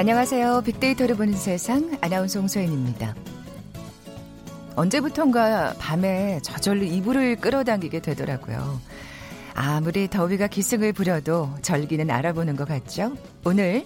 안녕하세요. 0.00 0.62
빅데이터를 0.62 1.14
보는 1.14 1.34
세상 1.34 1.98
아나운서 2.00 2.40
홍소연입니다. 2.40 3.14
언제부턴가 4.74 5.74
밤에 5.78 6.40
저절로 6.42 6.84
이불을 6.84 7.36
끌어당기게 7.36 8.00
되더라고요. 8.00 8.80
아무리 9.52 10.08
더위가 10.08 10.46
기승을 10.46 10.94
부려도 10.94 11.54
절기는 11.60 12.10
알아보는 12.10 12.56
것 12.56 12.66
같죠? 12.66 13.14
오늘 13.44 13.84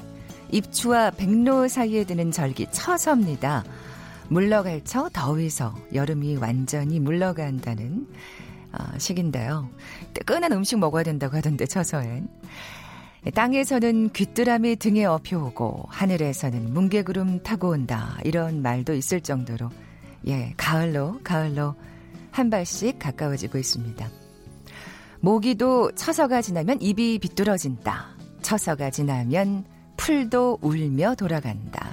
입추와 0.53 1.11
백로 1.11 1.67
사이에 1.67 2.05
드는 2.05 2.31
절기 2.31 2.69
처서입니다. 2.71 3.65
물러갈 4.29 4.83
처 4.85 5.09
더위서 5.09 5.75
여름이 5.93 6.37
완전히 6.37 7.01
물러간다는 7.01 8.07
어, 8.71 8.99
시기인데요. 8.99 9.69
뜨끈한 10.15 10.53
음식 10.53 10.79
먹어야 10.79 11.03
된다고 11.03 11.37
하던데 11.37 11.67
처서엔. 11.67 12.29
땅에서는 13.33 14.11
귀뚜라미 14.11 14.77
등에 14.77 15.05
업혀오고 15.05 15.87
하늘에서는 15.89 16.75
뭉게구름 16.75 17.43
타고 17.43 17.71
온다 17.71 18.19
이런 18.25 18.61
말도 18.61 18.95
있을 18.95 19.21
정도로 19.21 19.71
예 20.27 20.53
가을로 20.57 21.21
가을로 21.25 21.75
한 22.31 22.51
발씩 22.51 22.99
가까워지고 22.99 23.59
있습니다. 23.59 24.09
모기도 25.21 25.91
처서가 25.93 26.43
지나면 26.43 26.83
입이 26.83 27.19
비뚤어진다. 27.19 28.09
처서가 28.43 28.91
지나면 28.91 29.65
풀도 29.97 30.59
울며 30.61 31.15
돌아간다. 31.15 31.93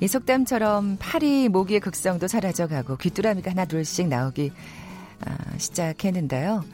이 0.00 0.08
속담처럼 0.08 0.96
파리 0.98 1.48
모기의 1.48 1.80
극성도 1.80 2.26
사라져가고 2.26 2.96
귀뚜라미가 2.96 3.52
하나 3.52 3.64
둘씩 3.64 4.08
나오기 4.08 4.50
아, 5.24 5.36
시작했는데요. 5.56 6.64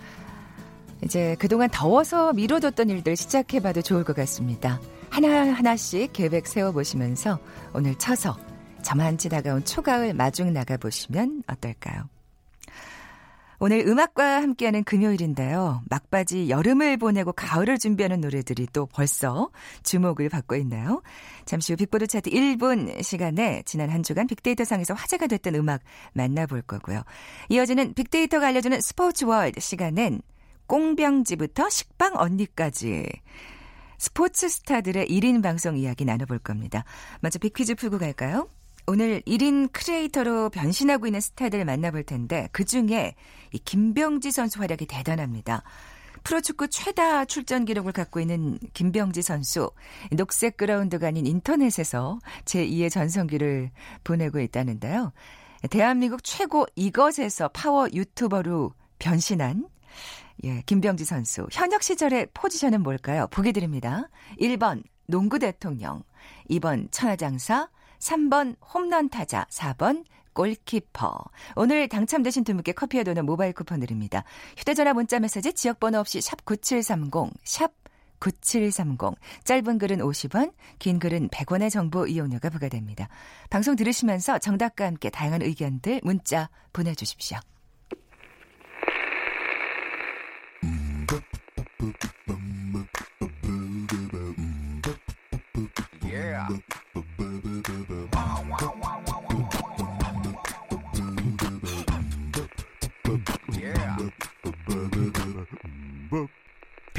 이제 1.04 1.36
그동안 1.38 1.68
더워서 1.70 2.32
미뤄뒀던 2.32 2.88
일들 2.88 3.16
시작해봐도 3.16 3.82
좋을 3.82 4.04
것 4.04 4.14
같습니다. 4.16 4.80
하나하나씩 5.10 6.12
계획 6.12 6.46
세워보시면서 6.46 7.38
오늘 7.74 7.94
쳐서 7.96 8.36
저만치 8.82 9.28
다가온 9.28 9.64
초가을 9.64 10.14
마중 10.14 10.52
나가보시면 10.52 11.44
어떨까요? 11.46 12.08
오늘 13.64 13.86
음악과 13.86 14.42
함께하는 14.42 14.82
금요일인데요. 14.82 15.82
막바지 15.88 16.50
여름을 16.50 16.96
보내고 16.96 17.32
가을을 17.32 17.78
준비하는 17.78 18.20
노래들이 18.20 18.66
또 18.72 18.86
벌써 18.86 19.50
주목을 19.84 20.28
받고 20.30 20.56
있나요? 20.56 21.00
잠시 21.44 21.72
후 21.72 21.76
빅보드 21.76 22.08
차트 22.08 22.28
1분 22.28 23.00
시간에 23.04 23.62
지난 23.64 23.90
한 23.90 24.02
주간 24.02 24.26
빅데이터상에서 24.26 24.94
화제가 24.94 25.28
됐던 25.28 25.54
음악 25.54 25.80
만나볼 26.12 26.62
거고요. 26.62 27.02
이어지는 27.50 27.94
빅데이터가 27.94 28.48
알려주는 28.48 28.80
스포츠 28.80 29.26
월드 29.26 29.60
시간엔 29.60 30.22
꽁병지부터 30.72 31.68
식빵 31.68 32.14
언니까지 32.16 33.06
스포츠 33.98 34.48
스타들의 34.48 35.06
1인 35.06 35.42
방송 35.42 35.76
이야기 35.76 36.06
나눠볼 36.06 36.38
겁니다. 36.38 36.84
먼저 37.20 37.38
빅퀴즈 37.38 37.74
풀고 37.74 37.98
갈까요? 37.98 38.48
오늘 38.86 39.20
1인 39.26 39.70
크리에이터로 39.70 40.48
변신하고 40.48 41.06
있는 41.06 41.20
스타들을 41.20 41.66
만나볼 41.66 42.04
텐데 42.04 42.48
그 42.52 42.64
중에 42.64 43.14
이 43.52 43.58
김병지 43.58 44.30
선수 44.30 44.60
활약이 44.60 44.86
대단합니다. 44.86 45.62
프로축구 46.24 46.68
최다 46.68 47.26
출전 47.26 47.66
기록을 47.66 47.92
갖고 47.92 48.18
있는 48.18 48.58
김병지 48.72 49.20
선수 49.20 49.72
녹색 50.10 50.56
그라운드가 50.56 51.08
아닌 51.08 51.26
인터넷에서 51.26 52.18
제2의 52.46 52.90
전성기를 52.90 53.70
보내고 54.04 54.40
있다는데요. 54.40 55.12
대한민국 55.68 56.24
최고 56.24 56.64
이것에서 56.76 57.48
파워 57.48 57.88
유튜버로 57.92 58.72
변신한 58.98 59.66
예, 60.44 60.62
김병지 60.66 61.04
선수. 61.04 61.46
현역 61.52 61.82
시절의 61.82 62.28
포지션은 62.34 62.82
뭘까요? 62.82 63.26
보기 63.30 63.52
드립니다. 63.52 64.08
1번 64.40 64.82
농구 65.06 65.38
대통령, 65.38 66.02
2번 66.50 66.88
천하장사, 66.90 67.68
3번 67.98 68.56
홈런 68.74 69.08
타자, 69.08 69.46
4번 69.50 70.04
골키퍼. 70.32 71.24
오늘 71.56 71.88
당첨되신 71.88 72.44
두 72.44 72.54
분께 72.54 72.72
커피와 72.72 73.04
도넛 73.04 73.24
모바일 73.24 73.52
쿠폰 73.52 73.80
드립니다. 73.80 74.24
휴대전화 74.56 74.94
문자 74.94 75.20
메시지 75.20 75.52
지역번호 75.52 75.98
없이 75.98 76.20
샵 76.20 76.44
9730, 76.44 77.34
샵 77.44 77.72
9730. 78.18 79.16
짧은 79.44 79.78
글은 79.78 79.98
50원, 79.98 80.52
긴 80.78 80.98
글은 80.98 81.28
100원의 81.28 81.70
정보 81.70 82.06
이용료가 82.06 82.50
부과됩니다. 82.50 83.08
방송 83.50 83.76
들으시면서 83.76 84.38
정답과 84.38 84.86
함께 84.86 85.10
다양한 85.10 85.42
의견들 85.42 86.00
문자 86.02 86.48
보내주십시오. 86.72 87.38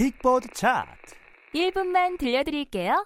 빅보드 0.03 0.49
차트 0.53 1.15
1분만 1.55 2.17
들려드릴게요. 2.19 3.05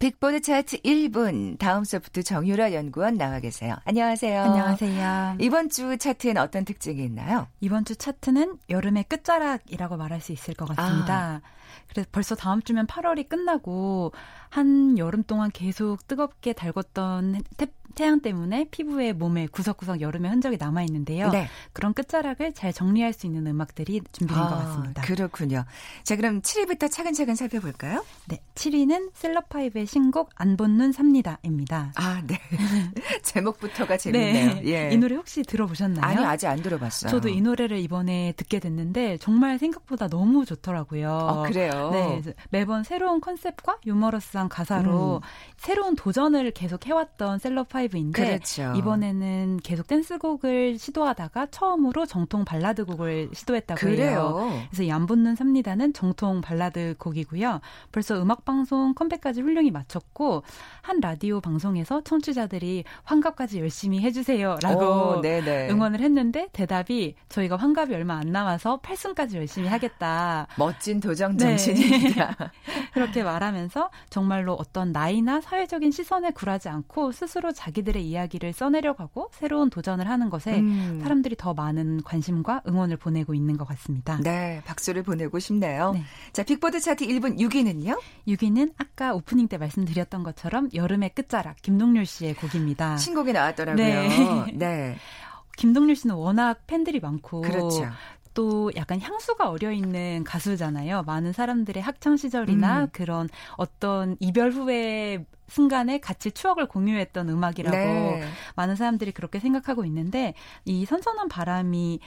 빅보드 0.00 0.40
차트 0.40 0.78
1분 0.82 1.60
다음 1.60 1.84
소프트 1.84 2.24
정유라 2.24 2.72
연구원 2.72 3.16
나와 3.16 3.38
계세요. 3.38 3.76
안녕하세요. 3.84 4.42
안녕하세요. 4.42 5.36
이번 5.38 5.68
주 5.68 5.96
차트엔 5.96 6.38
어떤 6.38 6.64
특징이 6.64 7.04
있나요? 7.04 7.46
이번 7.60 7.84
주 7.84 7.94
차트는 7.94 8.58
여름의 8.68 9.04
끝자락이라고 9.04 9.96
말할 9.96 10.20
수 10.20 10.32
있을 10.32 10.54
것 10.54 10.66
같습니다. 10.70 11.14
아. 11.14 11.40
그래서 11.88 12.08
벌써 12.10 12.34
다음 12.34 12.60
주면 12.62 12.88
8월이 12.88 13.28
끝나고 13.28 14.10
한 14.48 14.98
여름 14.98 15.22
동안 15.22 15.52
계속 15.52 16.04
뜨겁게 16.08 16.52
달궜던 16.52 17.44
태양 17.56 18.20
때문에 18.20 18.66
피부에 18.70 19.12
몸에 19.12 19.46
구석구석 19.46 20.00
여름의 20.00 20.30
흔적이 20.30 20.56
남아 20.58 20.82
있는데요. 20.84 21.30
네. 21.30 21.48
그런 21.74 21.92
끝자락을 21.92 22.54
잘 22.54 22.72
정리할 22.72 23.12
수 23.12 23.26
있는 23.26 23.46
음악들이 23.46 24.00
준비된 24.12 24.42
아, 24.42 24.48
것 24.48 24.56
같습니다. 24.56 25.02
그렇군요. 25.02 25.64
자, 26.02 26.16
그럼 26.16 26.40
7위부터 26.40 26.90
차근차근 26.90 27.34
살펴볼까요? 27.34 28.02
네. 28.26 28.40
7위는 28.54 29.10
셀럽파이브의 29.12 29.86
신곡 29.86 30.30
안 30.34 30.56
본 30.56 30.74
눈 30.74 30.92
삽니다입니다. 30.92 31.92
아, 31.96 32.22
네. 32.26 32.40
제목부터가 33.22 33.98
재밌네요. 33.98 34.54
네. 34.54 34.62
예. 34.64 34.90
이 34.92 34.96
노래 34.96 35.16
혹시 35.16 35.42
들어보셨나요? 35.42 36.02
아니요, 36.02 36.26
아직 36.26 36.46
안 36.46 36.62
들어봤어요. 36.62 37.10
저도 37.10 37.28
이 37.28 37.42
노래를 37.42 37.78
이번에 37.78 38.32
듣게 38.36 38.60
됐는데 38.60 39.18
정말 39.18 39.58
생각보다 39.58 40.08
너무 40.08 40.46
좋더라고요. 40.46 41.10
아, 41.10 41.42
그래요? 41.42 41.90
네. 41.92 42.22
매번 42.48 42.82
새로운 42.82 43.20
컨셉과 43.20 43.78
유머러스한 43.84 44.48
가사로 44.48 45.16
음. 45.16 45.20
새로운 45.58 45.96
도전을 45.96 46.52
계속 46.52 46.86
해왔던 46.86 47.38
셀럽파이브 47.38 47.79
파이브인데 47.80 48.22
그렇죠. 48.24 48.72
이번에는 48.76 49.60
계속 49.62 49.86
댄스곡을 49.86 50.78
시도하다가 50.78 51.46
처음으로 51.50 52.04
정통 52.06 52.44
발라드 52.44 52.84
곡을 52.84 53.30
시도했다고 53.32 53.80
그래요. 53.80 54.10
해요. 54.10 54.62
그래서 54.70 54.82
이 54.84 54.90
안 54.90 55.06
본 55.06 55.21
눈 55.21 55.36
삽니다는 55.36 55.92
정통 55.92 56.40
발라드 56.40 56.96
곡이고요. 56.98 57.60
벌써 57.92 58.20
음악 58.20 58.44
방송 58.44 58.92
컴백까지 58.92 59.40
훌륭히 59.40 59.70
마쳤고 59.70 60.42
한 60.82 60.98
라디오 61.00 61.40
방송에서 61.40 62.02
청취자들이 62.02 62.82
환갑까지 63.04 63.60
열심히 63.60 64.00
해주세요라고 64.00 65.22
응원을 65.70 66.00
했는데 66.00 66.48
대답이 66.52 67.14
저희가 67.28 67.54
환갑이 67.56 67.94
얼마 67.94 68.16
안 68.16 68.32
남아서 68.32 68.80
8승까지 68.80 69.36
열심히 69.36 69.68
하겠다. 69.68 70.48
멋진 70.56 70.98
도전 70.98 71.38
정신입니다. 71.38 72.36
네. 72.38 72.46
그렇게 72.92 73.22
말하면서 73.22 73.90
정말로 74.10 74.54
어떤 74.54 74.90
나이나 74.90 75.40
사회적인 75.40 75.92
시선에 75.92 76.32
굴하지 76.32 76.68
않고 76.68 77.12
스스로 77.12 77.52
자기 77.52 77.69
자기들의 77.70 78.04
이야기를 78.06 78.52
써내려가고 78.52 79.30
새로운 79.32 79.70
도전을 79.70 80.08
하는 80.08 80.30
것에 80.30 80.58
음. 80.58 81.00
사람들이 81.02 81.36
더 81.36 81.54
많은 81.54 82.02
관심과 82.02 82.62
응원을 82.66 82.96
보내고 82.96 83.34
있는 83.34 83.56
것 83.56 83.66
같습니다. 83.68 84.18
네, 84.22 84.60
박수를 84.64 85.02
보내고 85.02 85.38
싶네요. 85.38 85.92
네. 85.92 86.02
자, 86.32 86.42
빅보드 86.42 86.80
차트 86.80 87.06
1분 87.06 87.38
6위는요? 87.38 87.98
6위는 88.28 88.74
아까 88.76 89.14
오프닝 89.14 89.48
때 89.48 89.58
말씀드렸던 89.58 90.22
것처럼 90.22 90.68
여름의 90.74 91.10
끝자락 91.14 91.56
김동률 91.62 92.06
씨의 92.06 92.34
곡입니다. 92.34 92.96
신곡이 92.96 93.32
나왔더라고요. 93.32 93.84
네. 93.84 94.52
네. 94.54 94.96
김동률 95.56 95.94
씨는 95.94 96.14
워낙 96.14 96.66
팬들이 96.66 97.00
많고 97.00 97.42
그렇죠. 97.42 97.86
또 98.34 98.70
약간 98.76 99.00
향수가 99.00 99.48
어려 99.48 99.72
있는 99.72 100.24
가수잖아요. 100.24 101.02
많은 101.02 101.32
사람들의 101.32 101.82
학창 101.82 102.16
시절이나 102.16 102.82
음. 102.82 102.88
그런 102.92 103.28
어떤 103.56 104.16
이별 104.20 104.52
후에 104.52 105.24
순간에 105.48 105.98
같이 105.98 106.30
추억을 106.30 106.66
공유했던 106.66 107.28
음악이라고 107.28 107.76
네. 107.76 108.22
많은 108.54 108.76
사람들이 108.76 109.12
그렇게 109.12 109.40
생각하고 109.40 109.84
있는데 109.84 110.34
이 110.64 110.86
선선한 110.86 111.28
바람이 111.28 111.98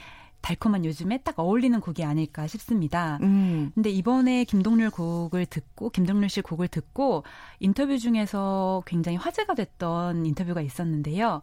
달콤한 0.44 0.84
요즘에 0.84 1.18
딱 1.24 1.38
어울리는 1.38 1.80
곡이 1.80 2.04
아닐까 2.04 2.46
싶습니다. 2.46 3.18
음. 3.22 3.70
근데 3.74 3.88
이번에 3.88 4.44
김동률 4.44 4.90
곡을 4.90 5.46
듣고 5.46 5.88
김동률 5.88 6.28
씨 6.28 6.42
곡을 6.42 6.68
듣고 6.68 7.24
인터뷰 7.60 7.98
중에서 7.98 8.82
굉장히 8.84 9.16
화제가 9.16 9.54
됐던 9.54 10.26
인터뷰가 10.26 10.60
있었는데요. 10.60 11.40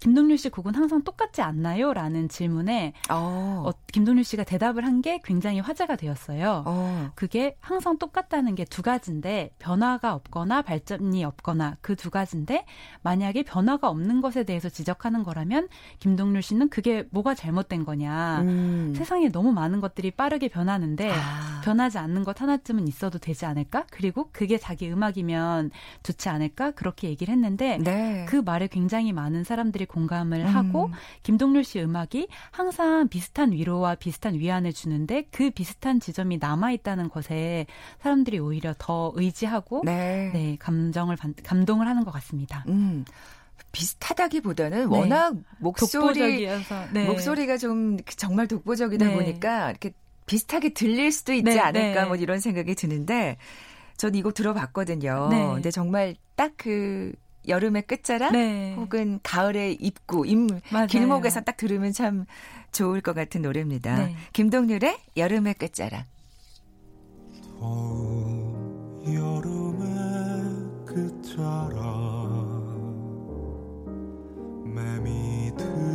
김동률 0.00 0.38
씨 0.38 0.48
곡은 0.48 0.74
항상 0.74 1.02
똑같지 1.02 1.42
않나요? 1.42 1.92
라는 1.92 2.28
질문에 2.28 2.92
어. 3.10 3.64
어, 3.66 3.72
김동률 3.92 4.24
씨가 4.24 4.44
대답을 4.44 4.84
한 4.84 4.98
게 4.98 5.20
굉장히 5.24 5.60
화제가 5.60 5.94
되었어요. 5.96 6.64
어. 6.66 7.10
그게 7.14 7.56
항상 7.60 7.98
똑같다는 7.98 8.54
게 8.56 8.64
두 8.64 8.82
가지인데 8.82 9.50
변화가 9.58 10.12
없거나 10.14 10.62
발전이 10.62 11.24
없거나 11.24 11.76
그 11.80 11.94
두 11.96 12.10
가지인데 12.10 12.64
만약에 13.02 13.42
변화가 13.44 13.88
없는 13.88 14.20
것에 14.20 14.44
대해서 14.44 14.68
지적하는 14.68 15.22
거라면 15.24 15.68
김동률 16.00 16.42
씨는 16.42 16.68
그게 16.68 17.04
뭐가 17.10 17.34
잘못된 17.34 17.84
거냐. 17.84 18.40
음. 18.42 18.92
세상에 18.96 19.28
너무 19.30 19.52
많은 19.52 19.80
것들이 19.80 20.10
빠르게 20.10 20.48
변하는데 20.48 21.10
아. 21.12 21.57
변하지 21.68 21.98
않는 21.98 22.24
것 22.24 22.40
하나쯤은 22.40 22.88
있어도 22.88 23.18
되지 23.18 23.44
않을까? 23.44 23.84
그리고 23.90 24.30
그게 24.32 24.56
자기 24.56 24.90
음악이면 24.90 25.70
좋지 26.02 26.30
않을까? 26.30 26.70
그렇게 26.70 27.10
얘기를 27.10 27.34
했는데 27.34 27.76
네. 27.76 28.24
그 28.26 28.36
말에 28.36 28.68
굉장히 28.68 29.12
많은 29.12 29.44
사람들이 29.44 29.84
공감을 29.84 30.40
음. 30.40 30.46
하고 30.46 30.90
김동률 31.24 31.64
씨 31.64 31.78
음악이 31.80 32.28
항상 32.50 33.08
비슷한 33.08 33.52
위로와 33.52 33.96
비슷한 33.96 34.34
위안을 34.38 34.72
주는데 34.72 35.26
그 35.30 35.50
비슷한 35.50 36.00
지점이 36.00 36.38
남아 36.38 36.72
있다는 36.72 37.10
것에 37.10 37.66
사람들이 38.00 38.38
오히려 38.38 38.74
더 38.78 39.12
의지하고 39.14 39.82
네, 39.84 40.30
네 40.32 40.56
감정을 40.58 41.18
감동을 41.44 41.86
하는 41.86 42.02
것 42.04 42.12
같습니다. 42.12 42.64
음. 42.68 43.04
비슷하다기보다는 43.72 44.88
네. 44.88 44.96
워낙 44.96 45.34
목소리 45.58 46.48
네. 46.92 47.04
목소리가 47.04 47.58
좀 47.58 47.98
정말 48.16 48.48
독보적이다 48.48 49.08
네. 49.08 49.14
보니까 49.14 49.68
이렇게 49.70 49.92
비슷하게 50.28 50.70
들릴 50.74 51.10
수도 51.10 51.32
있지 51.32 51.44
네, 51.44 51.58
않을까 51.58 52.02
네. 52.02 52.06
뭐 52.06 52.16
이런 52.16 52.38
생각이 52.38 52.74
드는데 52.76 53.36
전 53.96 54.14
이거 54.14 54.30
들어봤거든요. 54.30 55.28
근데 55.30 55.70
정말 55.70 56.14
딱 56.36 56.52
그 56.56 57.12
여름의 57.48 57.82
끝자락 57.82 58.34
혹은 58.76 59.20
가을의 59.22 59.74
입구 59.80 60.26
임 60.26 60.48
길목에서 60.88 61.40
딱 61.40 61.56
들으면 61.56 61.92
참 61.92 62.26
좋을 62.72 63.00
것 63.00 63.14
같은 63.14 63.42
노래입니다. 63.42 64.10
김동률의 64.34 64.98
여름의 65.16 65.54
끝자락. 65.54 66.06
여름의 69.06 69.88
끝자락 70.84 71.98
찾아간 74.74 75.87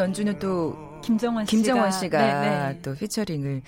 연주는 0.00 0.38
또 0.38 0.76
김정원 1.02 1.46
씨가, 1.46 1.50
김정원 1.50 1.92
씨가 1.92 2.18
네, 2.18 2.72
네. 2.72 2.82
또 2.82 2.94
피처링을 2.94 3.62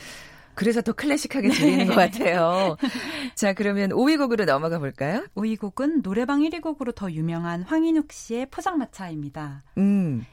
그래서 0.54 0.82
더 0.82 0.92
클래식하게 0.92 1.48
들리는 1.48 1.86
것 1.86 1.94
같아요. 1.94 2.76
자, 3.34 3.52
그러면 3.54 3.90
5위 3.90 4.18
곡으로 4.18 4.44
넘어가 4.44 4.78
볼까요? 4.78 5.24
5위 5.34 5.58
곡은 5.58 6.02
노래방 6.02 6.40
1위 6.40 6.60
곡으로 6.60 6.92
더 6.92 7.10
유명한 7.10 7.62
황인욱 7.62 8.12
씨의 8.12 8.46
포장마차입니다. 8.50 9.62
음. 9.78 10.26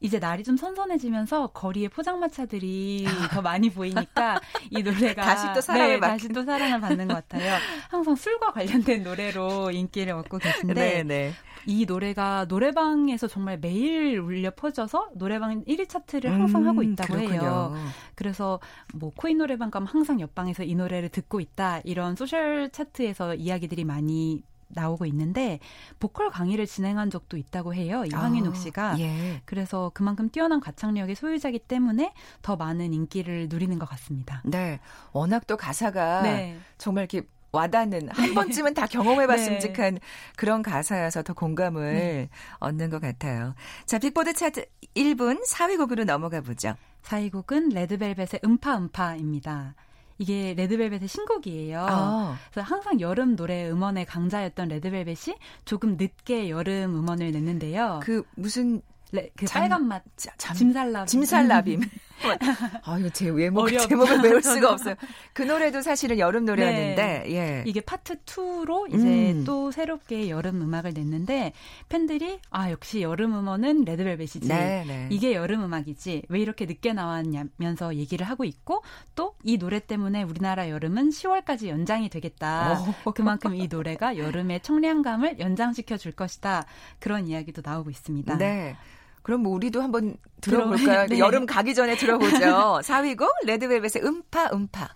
이제 0.00 0.18
날이 0.18 0.42
좀 0.42 0.56
선선해지면서 0.56 1.48
거리에 1.48 1.88
포장마차들이 1.88 3.04
더 3.32 3.42
많이 3.42 3.70
보이니까 3.70 4.40
이 4.70 4.82
노래가 4.82 5.22
다시 5.22 5.46
또 5.54 5.60
사랑을 5.60 5.94
네, 5.94 6.00
다시 6.00 6.28
또 6.28 6.42
사랑을 6.42 6.80
받는 6.80 7.08
것 7.08 7.14
같아요. 7.14 7.58
항상 7.88 8.14
술과 8.14 8.52
관련된 8.52 9.02
노래로 9.02 9.70
인기를 9.70 10.14
얻고 10.14 10.38
계신데 10.38 10.74
네, 10.74 11.02
네. 11.02 11.32
이 11.66 11.84
노래가 11.86 12.46
노래방에서 12.48 13.28
정말 13.28 13.58
매일 13.58 14.18
울려 14.18 14.50
퍼져서 14.50 15.10
노래방 15.14 15.62
1위 15.64 15.88
차트를 15.88 16.32
항상 16.32 16.62
음, 16.62 16.68
하고 16.68 16.82
있다고 16.82 17.12
그렇군요. 17.12 17.40
해요. 17.40 17.76
그래서 18.14 18.58
뭐 18.94 19.12
코인 19.14 19.38
노래방 19.38 19.70
가면 19.70 19.86
항상 19.86 20.20
옆방에서 20.20 20.64
이 20.64 20.74
노래를 20.74 21.10
듣고 21.10 21.40
있다 21.40 21.80
이런 21.84 22.16
소셜 22.16 22.70
차트에서 22.70 23.34
이야기들이 23.34 23.84
많이 23.84 24.42
나오고 24.70 25.06
있는데 25.06 25.58
보컬 25.98 26.30
강의를 26.30 26.66
진행한 26.66 27.10
적도 27.10 27.36
있다고 27.36 27.74
해요. 27.74 28.04
이 28.04 28.10
황인욱 28.14 28.54
아, 28.54 28.58
씨가. 28.58 28.90
아, 28.92 28.98
예. 28.98 29.42
그래서 29.44 29.90
그만큼 29.94 30.30
뛰어난 30.30 30.60
가창력의 30.60 31.14
소유자이기 31.14 31.60
때문에 31.60 32.12
더 32.42 32.56
많은 32.56 32.92
인기를 32.92 33.48
누리는 33.48 33.78
것 33.78 33.88
같습니다. 33.88 34.42
네. 34.44 34.80
워낙 35.12 35.46
또 35.46 35.56
가사가 35.56 36.22
네. 36.22 36.58
정말 36.78 37.04
이렇게 37.04 37.26
와닿는 37.52 38.08
한 38.10 38.34
번쯤은 38.34 38.74
다 38.74 38.86
경험해봤음직한 38.86 39.94
네. 39.94 40.00
그런 40.36 40.62
가사여서 40.62 41.22
더 41.22 41.32
공감을 41.32 41.94
네. 41.94 42.28
얻는 42.58 42.90
것 42.90 43.00
같아요. 43.00 43.54
자, 43.86 43.98
빅보드 43.98 44.34
차트 44.34 44.66
1분 44.94 45.44
4위 45.46 45.76
곡으로 45.76 46.04
넘어가 46.04 46.40
보죠. 46.40 46.74
4위 47.02 47.32
곡은 47.32 47.70
레드벨벳의 47.70 48.40
음파 48.44 48.76
음파입니다. 48.76 49.74
이게 50.20 50.52
레드벨벳의 50.52 51.08
신곡이에요. 51.08 51.86
아. 51.88 52.36
그래서 52.52 52.68
항상 52.68 53.00
여름 53.00 53.36
노래 53.36 53.70
음원의 53.70 54.04
강자였던 54.04 54.68
레드벨벳이 54.68 55.34
조금 55.64 55.96
늦게 55.96 56.50
여름 56.50 56.94
음원을 56.94 57.32
냈는데요. 57.32 58.00
그 58.02 58.22
무슨 58.36 58.82
레, 59.12 59.30
그 59.34 59.46
잠, 59.46 59.62
빨간 59.62 59.88
맛 59.88 60.02
잠, 60.16 60.54
짐살라빔. 60.56 61.06
짐살라빔. 61.06 61.80
아, 62.84 62.98
이거 62.98 63.08
제 63.10 63.28
외모, 63.28 63.68
제목을 63.68 64.20
외울 64.20 64.42
수가 64.42 64.70
없어요. 64.72 64.94
그 65.32 65.42
노래도 65.42 65.80
사실은 65.82 66.18
여름 66.18 66.44
노래였는데, 66.44 67.24
네. 67.26 67.34
예. 67.34 67.64
이게 67.66 67.80
파트 67.80 68.22
2로 68.24 68.88
이제 68.88 69.32
음. 69.32 69.44
또 69.44 69.70
새롭게 69.70 70.30
여름 70.30 70.60
음악을 70.62 70.92
냈는데, 70.94 71.52
팬들이, 71.88 72.38
아, 72.50 72.70
역시 72.70 73.02
여름 73.02 73.34
음원은 73.36 73.84
레드벨벳이지. 73.84 74.48
네, 74.48 74.84
네. 74.86 75.08
이게 75.10 75.34
여름 75.34 75.64
음악이지. 75.64 76.22
왜 76.28 76.40
이렇게 76.40 76.66
늦게 76.66 76.92
나왔냐면서 76.92 77.94
얘기를 77.96 78.26
하고 78.26 78.44
있고, 78.44 78.82
또 79.14 79.30
이 79.42 79.56
노래 79.58 79.80
때문에 79.80 80.22
우리나라 80.22 80.68
여름은 80.68 81.10
10월까지 81.10 81.68
연장이 81.68 82.08
되겠다. 82.08 82.80
오. 83.04 83.12
그만큼 83.12 83.54
이 83.54 83.68
노래가 83.68 84.16
여름의 84.18 84.60
청량감을 84.60 85.38
연장시켜 85.38 85.96
줄 85.96 86.12
것이다. 86.12 86.66
그런 86.98 87.26
이야기도 87.26 87.62
나오고 87.64 87.90
있습니다. 87.90 88.36
네. 88.38 88.76
그럼 89.30 89.44
뭐 89.44 89.52
우리도 89.54 89.80
한번 89.80 90.16
들어볼까요? 90.40 91.06
네. 91.06 91.20
여름 91.20 91.46
가기 91.46 91.72
전에 91.72 91.96
들어보죠. 91.96 92.36
4위 92.82 93.16
곡 93.16 93.28
레드벨벳의 93.44 94.04
음파 94.04 94.50
음파. 94.52 94.88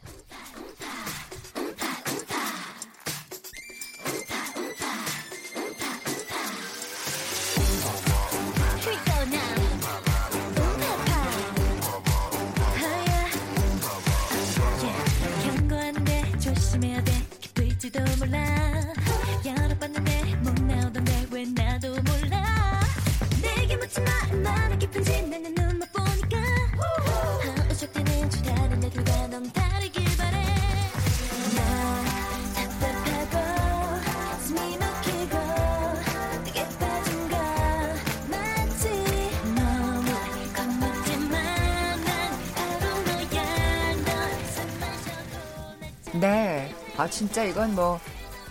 아, 47.05 47.11
진짜 47.11 47.45
이건 47.45 47.75
뭐, 47.75 48.01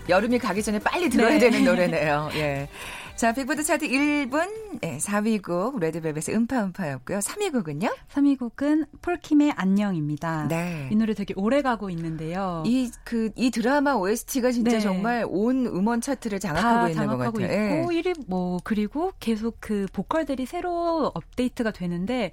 여름이 0.07 0.37
가기 0.37 0.61
전에 0.61 0.77
빨리 0.77 1.09
들어야 1.09 1.29
네. 1.29 1.39
되는 1.39 1.65
노래네요. 1.65 2.29
예. 2.35 2.69
자, 3.15 3.33
빅보드 3.33 3.63
차트 3.63 3.87
1분 3.87 4.79
네, 4.79 4.99
4위 4.99 5.41
곡 5.41 5.79
레드벨벳의 5.79 6.37
음파음파였고요. 6.37 7.17
3위 7.17 7.51
곡은요? 7.51 7.89
3위 8.13 8.37
곡은 8.37 8.85
폴킴의 9.01 9.53
안녕입니다. 9.55 10.47
네. 10.49 10.87
이 10.91 10.95
노래 10.95 11.15
되게 11.15 11.33
오래 11.35 11.63
가고 11.63 11.89
있는데요. 11.89 12.61
이 12.67 12.91
그이 13.03 13.31
그, 13.35 13.51
드라마 13.51 13.93
OST가 13.95 14.51
진짜 14.51 14.73
네. 14.73 14.79
정말 14.79 15.25
온 15.27 15.65
음원 15.65 16.01
차트를 16.01 16.39
장악하고 16.39 16.89
있는 16.89 17.07
것 17.07 17.17
같아요. 17.17 17.31
있고 17.31 17.91
네. 17.91 18.01
1위 18.01 18.25
뭐 18.27 18.59
그리고 18.63 19.13
계속 19.19 19.57
그 19.59 19.87
보컬들이 19.93 20.45
새로 20.45 21.11
업데이트가 21.15 21.71
되는데 21.71 22.31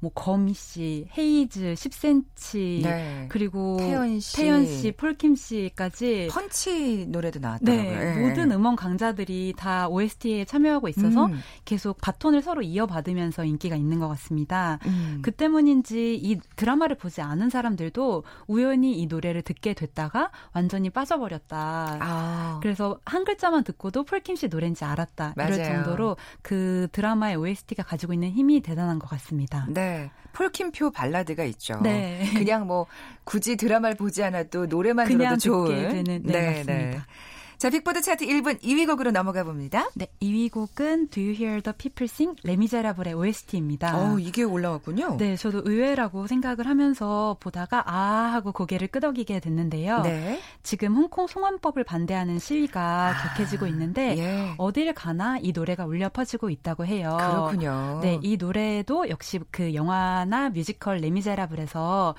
뭐 0.00 0.10
거미 0.14 0.54
씨, 0.54 1.06
헤이즈, 1.16 1.74
10cm 1.74 2.82
네. 2.82 3.26
그리고 3.28 3.76
태연 3.78 4.18
씨, 4.18 4.36
태연 4.36 4.66
씨, 4.66 4.92
폴킴 4.92 5.34
씨까지 5.34 6.28
펀치 6.32 7.06
노래도 7.06 7.38
나왔더라고요. 7.38 7.82
네, 7.82 8.14
네. 8.14 8.28
모든 8.28 8.50
음원 8.50 8.76
강자들이 8.76 9.54
다 9.58 9.88
OST에 9.88 10.46
참여하고 10.46 10.88
있어서 10.88 11.26
음. 11.26 11.38
계속 11.66 12.00
바톤을 12.00 12.40
서로 12.40 12.62
이어받으면서 12.62 13.44
인기가 13.44 13.76
있는 13.76 13.98
것 13.98 14.08
같습니다. 14.08 14.78
음. 14.86 15.20
그 15.22 15.30
때문인지 15.30 16.16
이 16.16 16.40
드라마를 16.56 16.96
보지 16.96 17.20
않은 17.20 17.50
사람들도 17.50 18.24
우연히 18.46 18.98
이 18.98 19.06
노래를 19.06 19.42
듣게 19.42 19.74
됐다가 19.74 20.30
완전히 20.52 20.88
빠져버렸다. 20.88 21.98
아. 22.00 22.58
그래서 22.62 22.98
한 23.04 23.24
글자만 23.24 23.64
듣고도 23.64 24.04
폴킴 24.04 24.36
씨 24.36 24.48
노래인지 24.48 24.84
알았다. 24.86 25.34
맞아요. 25.36 25.54
이럴 25.54 25.64
정도로 25.66 26.16
그 26.40 26.88
드라마의 26.92 27.36
OST가 27.36 27.82
가지고 27.82 28.14
있는 28.14 28.30
힘이 28.30 28.62
대단한 28.62 28.98
것 28.98 29.06
같습니다. 29.10 29.66
네. 29.68 29.89
폴킴표 30.32 30.90
발라드가 30.90 31.44
있죠. 31.44 31.80
네. 31.82 32.30
그냥 32.34 32.66
뭐 32.66 32.86
굳이 33.24 33.56
드라마를 33.56 33.96
보지 33.96 34.22
않아도 34.22 34.66
노래만 34.66 35.08
들어도 35.08 35.36
좋은. 35.36 35.88
되는, 35.88 36.04
네, 36.04 36.18
네, 36.18 36.32
네. 36.32 36.46
맞습니다. 36.50 37.06
자, 37.60 37.68
빅보드 37.68 38.00
차트 38.00 38.24
1분 38.24 38.58
2위 38.62 38.86
곡으로 38.86 39.10
넘어가 39.10 39.44
봅니다. 39.44 39.90
네, 39.94 40.06
2위 40.22 40.50
곡은 40.50 41.08
Do 41.08 41.22
You 41.22 41.34
Hear 41.34 41.60
the 41.60 41.74
People 41.76 42.08
Sing? 42.10 42.40
레미제라블의 42.42 43.12
OST입니다. 43.12 43.98
어, 43.98 44.18
이게 44.18 44.44
올라왔군요. 44.44 45.18
네, 45.18 45.36
저도 45.36 45.60
의외라고 45.66 46.26
생각을 46.26 46.66
하면서 46.66 47.36
보다가 47.38 47.82
아 47.84 48.30
하고 48.32 48.52
고개를 48.52 48.88
끄덕이게 48.88 49.40
됐는데요. 49.40 50.00
네. 50.00 50.40
지금 50.62 50.94
홍콩 50.94 51.26
송환법을 51.26 51.84
반대하는 51.84 52.38
시위가 52.38 52.80
아, 52.80 53.34
격해지고 53.34 53.66
있는데 53.66 54.16
예. 54.16 54.54
어딜 54.56 54.94
가나 54.94 55.36
이 55.42 55.52
노래가 55.52 55.84
울려 55.84 56.08
퍼지고 56.08 56.48
있다고 56.48 56.86
해요. 56.86 57.14
그렇군요. 57.20 58.00
네, 58.02 58.18
이 58.22 58.38
노래도 58.38 59.06
역시 59.10 59.38
그 59.50 59.74
영화나 59.74 60.48
뮤지컬 60.48 60.96
레미제라블에서 60.96 62.14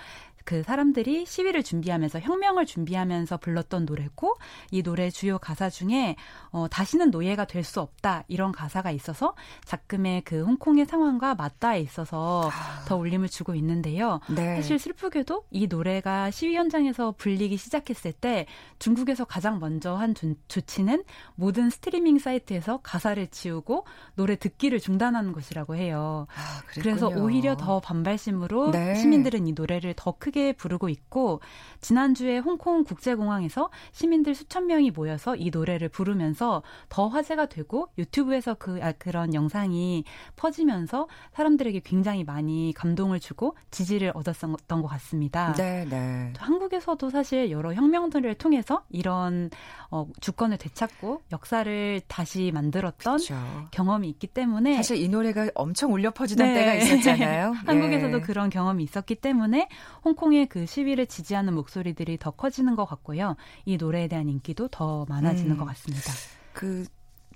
그 0.46 0.64
사람들이 0.64 1.26
시위를 1.26 1.64
준비하면서 1.64 2.20
혁명을 2.20 2.66
준비하면서 2.66 3.38
불렀던 3.38 3.86
노래고 3.86 4.36
이 4.70 4.84
노래 4.84 5.10
주요 5.10 5.40
가사 5.40 5.70
중에 5.70 6.16
어, 6.52 6.68
다시는 6.70 7.10
노예가 7.12 7.46
될 7.46 7.62
수 7.72 7.80
없다 7.80 8.24
이런 8.28 8.52
가사가 8.52 8.92
있어서 8.92 9.36
작금의 9.66 10.22
그 10.22 10.44
홍콩의 10.44 10.86
상황과 10.86 11.36
맞닿아 11.36 11.76
있어서 11.76 12.50
아. 12.52 12.86
더 12.88 12.98
울림을 12.98 13.30
주고 13.30 13.56
있는데요. 13.56 14.20
네. 14.30 14.56
사실 14.56 14.80
슬프게도 14.80 15.46
이 15.52 15.68
노래가 15.68 16.32
시위 16.32 16.56
현장에서 16.56 17.14
불리기 17.18 17.58
시작했을 17.58 18.14
때 18.14 18.46
중국에서 18.80 19.26
가장 19.26 19.60
먼저 19.60 19.96
한 19.96 20.16
조, 20.16 20.34
조치는 20.48 21.04
모든 21.36 21.70
스트리밍 21.70 22.20
사이트에서 22.20 22.80
가사를 22.84 23.26
지우고 23.28 23.86
노래 24.16 24.36
듣기를 24.36 24.80
중단하는 24.80 25.32
것이라고 25.34 25.76
해요. 25.76 26.28
아, 26.36 26.62
그래서 26.68 27.08
오히려 27.08 27.56
더 27.58 27.80
반발심으로 27.80 28.72
네. 28.72 28.96
시민들은 28.96 29.48
이 29.48 29.54
노래를 29.54 29.94
더 29.96 30.14
크게 30.18 30.31
크게 30.32 30.54
부르고 30.54 30.90
있고 30.90 31.42
지난주에 31.82 32.40
홍콩 32.40 32.84
국제공항에서 32.84 33.70
시민들 33.92 34.34
수천 34.34 34.68
명이 34.68 34.92
모여서 34.92 35.36
이 35.36 35.50
노래를 35.52 35.90
부르면서 35.90 36.64
더 36.90 37.08
화제가 37.08 37.48
되고 37.48 37.90
유튜브에서 37.98 38.56
그 38.56 38.80
아, 38.82 38.94
그런 38.94 39.34
영상이 39.34 40.06
퍼지면서 40.38 41.08
사람들에게 41.34 41.82
굉장히 41.84 42.24
많이 42.24 42.74
감동을 42.76 43.20
주고 43.20 43.56
지지를 43.70 44.12
얻었던 44.16 44.56
것 44.82 44.88
같습니다. 44.88 45.54
네, 45.54 45.86
네. 45.90 46.34
한국에서도 46.38 47.10
사실 47.10 47.52
여러 47.52 47.74
혁명들을 47.74 48.34
통해서 48.36 48.84
이런 48.90 49.50
어, 49.90 50.08
주권을 50.22 50.58
되찾고 50.58 51.24
역사를 51.32 52.02
다시 52.08 52.52
만들었던 52.54 53.18
그쵸. 53.18 53.36
경험이 53.72 54.10
있기 54.10 54.28
때문에 54.28 54.76
사실 54.76 54.98
이 54.98 55.10
노래가 55.10 55.50
엄청 55.56 55.94
울려 55.94 56.12
퍼지던 56.12 56.48
네. 56.48 56.54
때가 56.54 56.74
있었잖아요. 56.76 57.54
한국에서도 57.66 58.18
예. 58.18 58.22
그런 58.22 58.50
경험이 58.50 58.84
있었기 58.84 59.16
때문에 59.16 59.68
홍콩 60.06 60.21
의 60.24 60.46
그 60.46 60.66
시위를 60.66 61.08
지지하는 61.08 61.54
목소리들이 61.54 62.18
더 62.18 62.32
커지는 62.32 62.76
것 62.76 62.86
같고요. 62.86 63.36
이 63.66 63.78
노래에 63.78 64.08
대한 64.08 64.28
인기도 64.28 64.68
더 64.68 65.06
많아지는 65.08 65.52
음. 65.52 65.58
것 65.58 65.66
같습니다. 65.66 66.12
그 66.54 66.86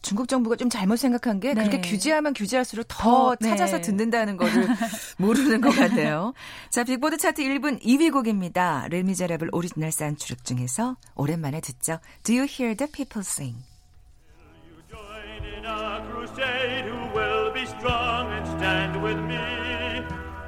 중국 0.01 0.27
정부가 0.27 0.55
좀 0.55 0.69
잘못 0.69 0.97
생각한 0.97 1.39
게 1.39 1.53
네. 1.53 1.63
그렇게 1.63 1.81
규제하면 1.81 2.33
규제할수록 2.33 2.85
더 2.87 3.29
어, 3.29 3.35
찾아서 3.35 3.77
네. 3.77 3.81
듣는다는 3.81 4.37
거를 4.37 4.67
모르는 5.17 5.61
것 5.61 5.71
같아요. 5.71 6.33
자, 6.69 6.83
빅보드 6.83 7.17
차트 7.17 7.41
1부 7.41 7.81
2위 7.81 8.11
곡입니다. 8.11 8.87
레미제라블 8.89 9.49
오리지널 9.51 9.91
사운드트랙 9.91 10.45
중에서 10.45 10.97
오랜만에 11.15 11.59
듣죠. 11.61 11.99
Do 12.23 12.35
you 12.35 12.47
hear 12.47 12.75
the 12.75 12.91
people 12.91 13.21
sing? 13.21 13.57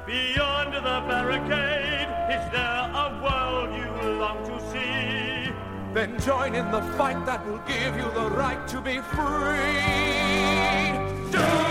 Beyond 0.08 0.72
the 0.72 0.80
barricade, 1.06 1.67
Then 5.94 6.20
join 6.20 6.54
in 6.54 6.70
the 6.70 6.82
fight 6.96 7.24
that 7.26 7.46
will 7.46 7.60
give 7.66 7.96
you 7.96 8.10
the 8.12 8.30
right 8.30 8.68
to 8.68 8.80
be 8.80 8.98
free. 8.98 9.78
Do 11.32 11.67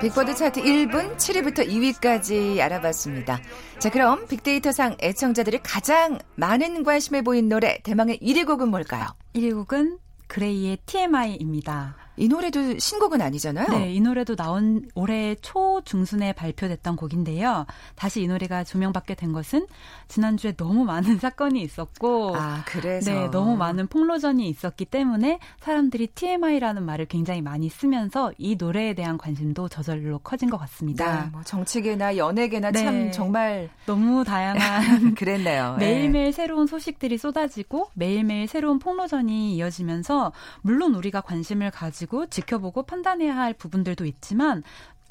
빅보드 0.00 0.32
차트 0.32 0.62
1분 0.62 1.16
7위부터 1.16 1.66
2위까지 1.66 2.60
알아봤습니다. 2.60 3.40
자, 3.80 3.90
그럼 3.90 4.28
빅데이터상 4.28 4.96
애청자들이 5.02 5.58
가장 5.64 6.20
많은 6.36 6.84
관심을 6.84 7.24
보인 7.24 7.48
노래 7.48 7.80
대망의 7.82 8.20
1위 8.20 8.46
곡은 8.46 8.68
뭘까요? 8.68 9.06
1위 9.34 9.52
곡은 9.54 9.98
그레이의 10.28 10.78
TMI입니다. 10.86 12.07
이 12.18 12.28
노래도 12.28 12.78
신곡은 12.78 13.22
아니잖아요. 13.22 13.68
네, 13.68 13.94
이 13.94 14.00
노래도 14.00 14.34
나온 14.34 14.82
올해 14.94 15.36
초 15.36 15.80
중순에 15.84 16.32
발표됐던 16.32 16.96
곡인데요. 16.96 17.64
다시 17.94 18.22
이 18.22 18.26
노래가 18.26 18.64
조명받게 18.64 19.14
된 19.14 19.32
것은 19.32 19.66
지난주에 20.08 20.52
너무 20.56 20.84
많은 20.84 21.18
사건이 21.18 21.62
있었고 21.62 22.36
아, 22.36 22.62
그래서 22.66 23.12
네, 23.12 23.30
너무 23.30 23.56
많은 23.56 23.86
폭로전이 23.86 24.48
있었기 24.48 24.86
때문에 24.86 25.38
사람들이 25.60 26.08
TMI라는 26.08 26.82
말을 26.84 27.06
굉장히 27.06 27.40
많이 27.40 27.68
쓰면서 27.68 28.32
이 28.36 28.56
노래에 28.56 28.94
대한 28.94 29.16
관심도 29.16 29.68
저절로 29.68 30.18
커진 30.18 30.50
것 30.50 30.58
같습니다. 30.58 31.24
네, 31.24 31.30
뭐 31.30 31.42
정치계나 31.44 32.16
연예계나 32.16 32.72
네, 32.72 32.84
참 32.84 33.12
정말 33.12 33.70
너무 33.86 34.24
다양한 34.24 35.14
그랬네요. 35.14 35.76
매일매일 35.80 36.26
네. 36.26 36.32
새로운 36.32 36.66
소식들이 36.66 37.16
쏟아지고 37.16 37.88
매일매일 37.94 38.48
새로운 38.48 38.78
폭로전이 38.78 39.54
이어지면서 39.56 40.32
물론 40.62 40.94
우리가 40.94 41.20
관심을 41.20 41.70
가지고 41.70 42.07
가지고 42.08 42.26
지켜보고 42.26 42.82
판단해야 42.84 43.36
할 43.36 43.52
부분들도 43.52 44.04
있지만 44.06 44.62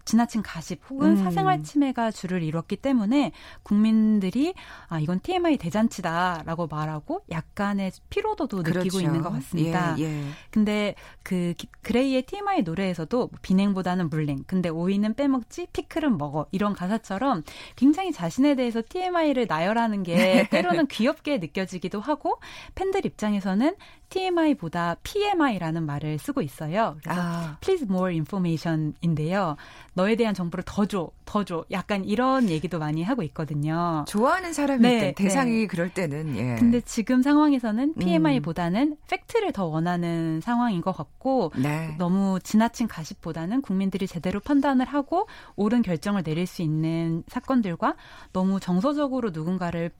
지나친 0.03 0.41
가십 0.41 0.79
혹은 0.89 1.11
음. 1.11 1.15
사생활 1.17 1.63
침해가 1.63 2.11
주를 2.11 2.41
이뤘기 2.41 2.77
때문에 2.77 3.33
국민들이 3.61 4.53
아 4.87 5.01
이건 5.01 5.19
TMI 5.19 5.57
대잔치다라고 5.57 6.67
말하고 6.67 7.23
약간의 7.29 7.91
피로도도 8.09 8.63
그렇죠. 8.63 8.79
느끼고 8.79 9.01
있는 9.01 9.21
것 9.21 9.31
같습니다. 9.33 9.95
예, 9.99 10.03
예. 10.03 10.23
근데 10.49 10.95
그 11.23 11.53
그레이의 11.81 12.21
TMI 12.21 12.61
노래에서도 12.61 13.29
비냉보다는 13.41 14.09
물냉, 14.09 14.45
근데 14.47 14.69
오이는 14.69 15.13
빼먹지, 15.13 15.67
피클은 15.73 16.17
먹어 16.17 16.47
이런 16.51 16.73
가사처럼 16.73 17.43
굉장히 17.75 18.13
자신에 18.13 18.55
대해서 18.55 18.81
TMI를 18.87 19.47
나열하는 19.49 20.03
게 20.03 20.47
때로는 20.49 20.87
귀엽게 20.87 21.39
느껴지기도 21.39 21.99
하고 21.99 22.39
팬들 22.75 23.05
입장에서는 23.05 23.75
TMI보다 24.09 24.95
PMI라는 25.03 25.85
말을 25.85 26.17
쓰고 26.17 26.41
있어요. 26.41 26.95
그래서 27.03 27.21
아. 27.21 27.57
Please 27.61 27.85
More 27.89 28.13
Information인데요. 28.13 29.57
너에 29.93 30.15
대한 30.15 30.33
정보를 30.33 30.63
더 30.65 30.85
줘, 30.85 31.11
더 31.25 31.43
줘. 31.43 31.65
약간 31.71 32.05
이런 32.05 32.49
얘기도 32.49 32.79
많이 32.79 33.03
하고 33.03 33.23
있거든요. 33.23 34.05
좋아하는 34.07 34.53
사람이 34.53 34.81
네, 34.81 34.99
때, 34.99 35.13
대상이 35.13 35.61
네. 35.61 35.67
그럴 35.67 35.93
때는 35.93 36.35
예. 36.37 36.55
근데 36.55 36.79
지금 36.81 37.21
상황에서는 37.21 37.95
PMI보다는 37.95 38.91
음. 38.91 38.95
팩트를 39.09 39.51
더 39.51 39.65
원하는 39.65 40.39
상황인 40.41 40.81
것 40.81 40.95
같고 40.95 41.51
네. 41.55 41.95
너무 41.97 42.39
지나친 42.41 42.87
가십보다는 42.87 43.61
국민들이 43.61 44.07
제대로 44.07 44.39
판단을 44.39 44.85
하고 44.85 45.27
옳은 45.55 45.81
결정을 45.81 46.23
내릴 46.23 46.47
수 46.47 46.61
있는 46.61 47.23
사건들과 47.27 47.95
너무 48.31 48.59
정서적으로 48.59 49.31
누군가를 49.31 49.91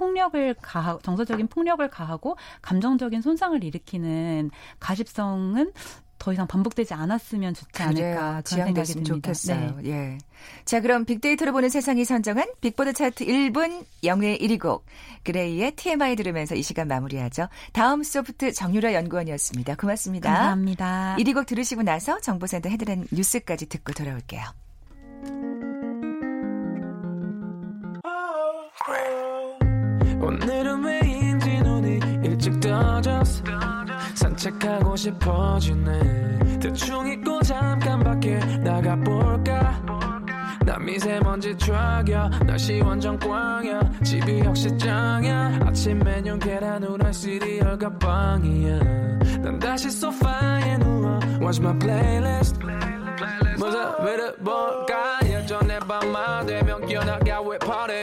폭력을 0.00 0.54
가하 0.62 0.98
정서적인 1.02 1.48
폭력을 1.48 1.86
가하고 1.90 2.38
감정적인 2.62 3.20
손상을 3.20 3.62
일으키는 3.62 4.50
가십성은 4.80 5.72
더 6.18 6.32
이상 6.34 6.46
반복되지 6.46 6.92
않았으면 6.92 7.54
좋지 7.54 7.82
않을까 7.82 8.42
그런 8.44 8.66
생각이 8.66 8.92
듭니다. 8.92 9.14
좋겠어요. 9.14 9.78
네. 9.82 9.90
예. 9.90 10.18
자, 10.66 10.80
그럼 10.80 11.04
빅데이터로 11.06 11.52
보는 11.52 11.70
세상이 11.70 12.04
선정한 12.04 12.46
빅보드 12.60 12.92
차트 12.92 13.24
1분 13.24 13.84
영예 14.04 14.36
1위 14.38 14.60
곡 14.60 14.84
그레이의 15.24 15.72
TMI 15.76 16.16
들으면서 16.16 16.54
이 16.54 16.62
시간 16.62 16.88
마무리하죠. 16.88 17.48
다음 17.72 18.02
소프트 18.02 18.52
정유라 18.52 18.92
연구원이었습니다. 18.94 19.76
고맙습니다. 19.76 20.30
감사합니다. 20.30 21.16
1위 21.18 21.34
곡 21.34 21.46
들으시고 21.46 21.82
나서 21.82 22.20
정보센터 22.20 22.68
헤드라인 22.68 23.06
뉴스까지 23.12 23.66
듣고 23.66 23.92
돌아올게요. 23.94 24.44
오늘은 30.20 30.84
왜인지 30.84 31.60
눈이 31.60 32.00
일찍 32.24 32.60
떠졌어. 32.60 33.42
산책하고 34.14 34.94
싶어지네. 34.96 36.58
대충 36.60 37.06
잊고 37.08 37.40
잠깐 37.42 38.00
밖에 38.00 38.38
나가볼까? 38.62 39.82
나 40.66 40.78
미세먼지 40.78 41.56
쫙야 41.56 42.28
날씨 42.46 42.80
완전 42.80 43.18
꽝야. 43.18 43.80
집이 44.04 44.40
역시 44.40 44.76
짱야. 44.76 45.58
아침 45.64 45.98
메뉴 46.00 46.38
계란 46.38 46.84
후라이 46.84 47.12
시리얼과 47.12 47.98
빵이야. 47.98 48.78
난 49.42 49.58
다시 49.58 49.90
소파에 49.90 50.76
누워 50.78 51.18
Watch 51.40 51.60
my 51.62 51.78
playlist. 51.78 52.58
무슨 53.56 53.80
위를 54.04 54.34
볼까? 54.36 55.18
예전에 55.24 55.78
밤만 55.80 56.46
되면 56.46 56.84
기어나가 56.86 57.40
왜 57.42 57.58
party 57.58 58.02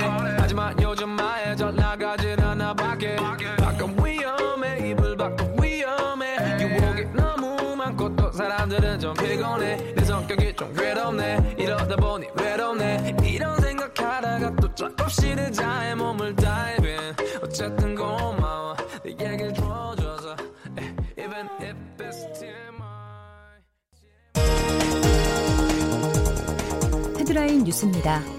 의자에 15.58 15.96
몸을 15.96 16.36
다이빙. 16.36 16.98
어쨌든 17.42 17.96
고마워. 17.96 18.76
내 19.04 19.12
얘기를 19.12 19.54
들어줘서 19.54 20.36
Even 21.18 21.50
if 21.62 21.76
it's 21.98 22.28
헤드라인 27.18 27.64
뉴스입니다. 27.64 28.37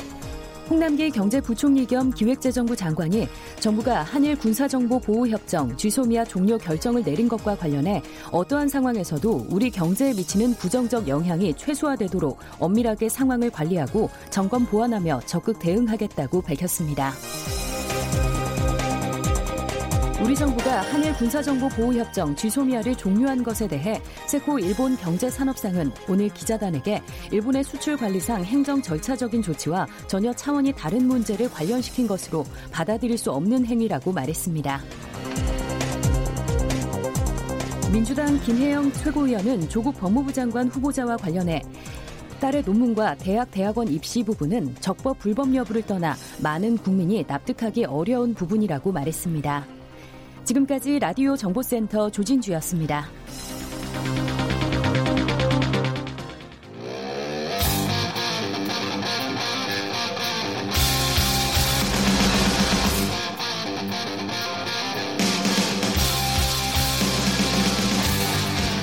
홍남기 0.70 1.10
경제부총리 1.10 1.86
겸 1.86 2.10
기획재정부 2.10 2.76
장관이 2.76 3.26
정부가 3.58 4.02
한일 4.02 4.36
군사정보보호협정 4.36 5.76
쥐소미아 5.76 6.24
종료 6.24 6.58
결정을 6.58 7.02
내린 7.02 7.26
것과 7.26 7.56
관련해 7.56 8.02
어떠한 8.30 8.68
상황에서도 8.68 9.46
우리 9.48 9.70
경제에 9.70 10.12
미치는 10.12 10.54
부정적 10.54 11.08
영향이 11.08 11.54
최소화되도록 11.54 12.38
엄밀하게 12.58 13.08
상황을 13.08 13.50
관리하고 13.50 14.10
점검 14.28 14.66
보완하며 14.66 15.22
적극 15.24 15.58
대응하겠다고 15.58 16.42
밝혔습니다. 16.42 17.14
우리 20.20 20.34
정부가 20.34 20.80
한일 20.80 21.12
군사정보보호협정 21.14 22.34
쥐소미아를 22.34 22.96
종료한 22.96 23.44
것에 23.44 23.68
대해 23.68 24.02
세코 24.26 24.58
일본 24.58 24.96
경제산업상은 24.96 25.92
오늘 26.08 26.28
기자단에게 26.28 27.00
일본의 27.30 27.62
수출관리상 27.62 28.42
행정 28.44 28.82
절차적인 28.82 29.42
조치와 29.42 29.86
전혀 30.08 30.32
차원이 30.32 30.72
다른 30.72 31.06
문제를 31.06 31.48
관련시킨 31.48 32.08
것으로 32.08 32.44
받아들일 32.72 33.16
수 33.16 33.30
없는 33.30 33.64
행위라고 33.64 34.12
말했습니다. 34.12 34.82
민주당 37.92 38.40
김혜영 38.40 38.92
최고위원은 38.92 39.68
조국 39.68 39.96
법무부 39.98 40.32
장관 40.32 40.66
후보자와 40.66 41.16
관련해 41.16 41.62
딸의 42.40 42.64
논문과 42.66 43.14
대학 43.16 43.50
대학원 43.52 43.86
입시 43.86 44.24
부분은 44.24 44.74
적법 44.80 45.20
불법 45.20 45.54
여부를 45.54 45.82
떠나 45.82 46.16
많은 46.42 46.76
국민이 46.78 47.24
납득하기 47.26 47.84
어려운 47.84 48.34
부분이라고 48.34 48.90
말했습니다. 48.90 49.77
지금까지 50.48 50.98
라디오 50.98 51.36
정보센터 51.36 52.08
조진주였습니다. 52.08 53.06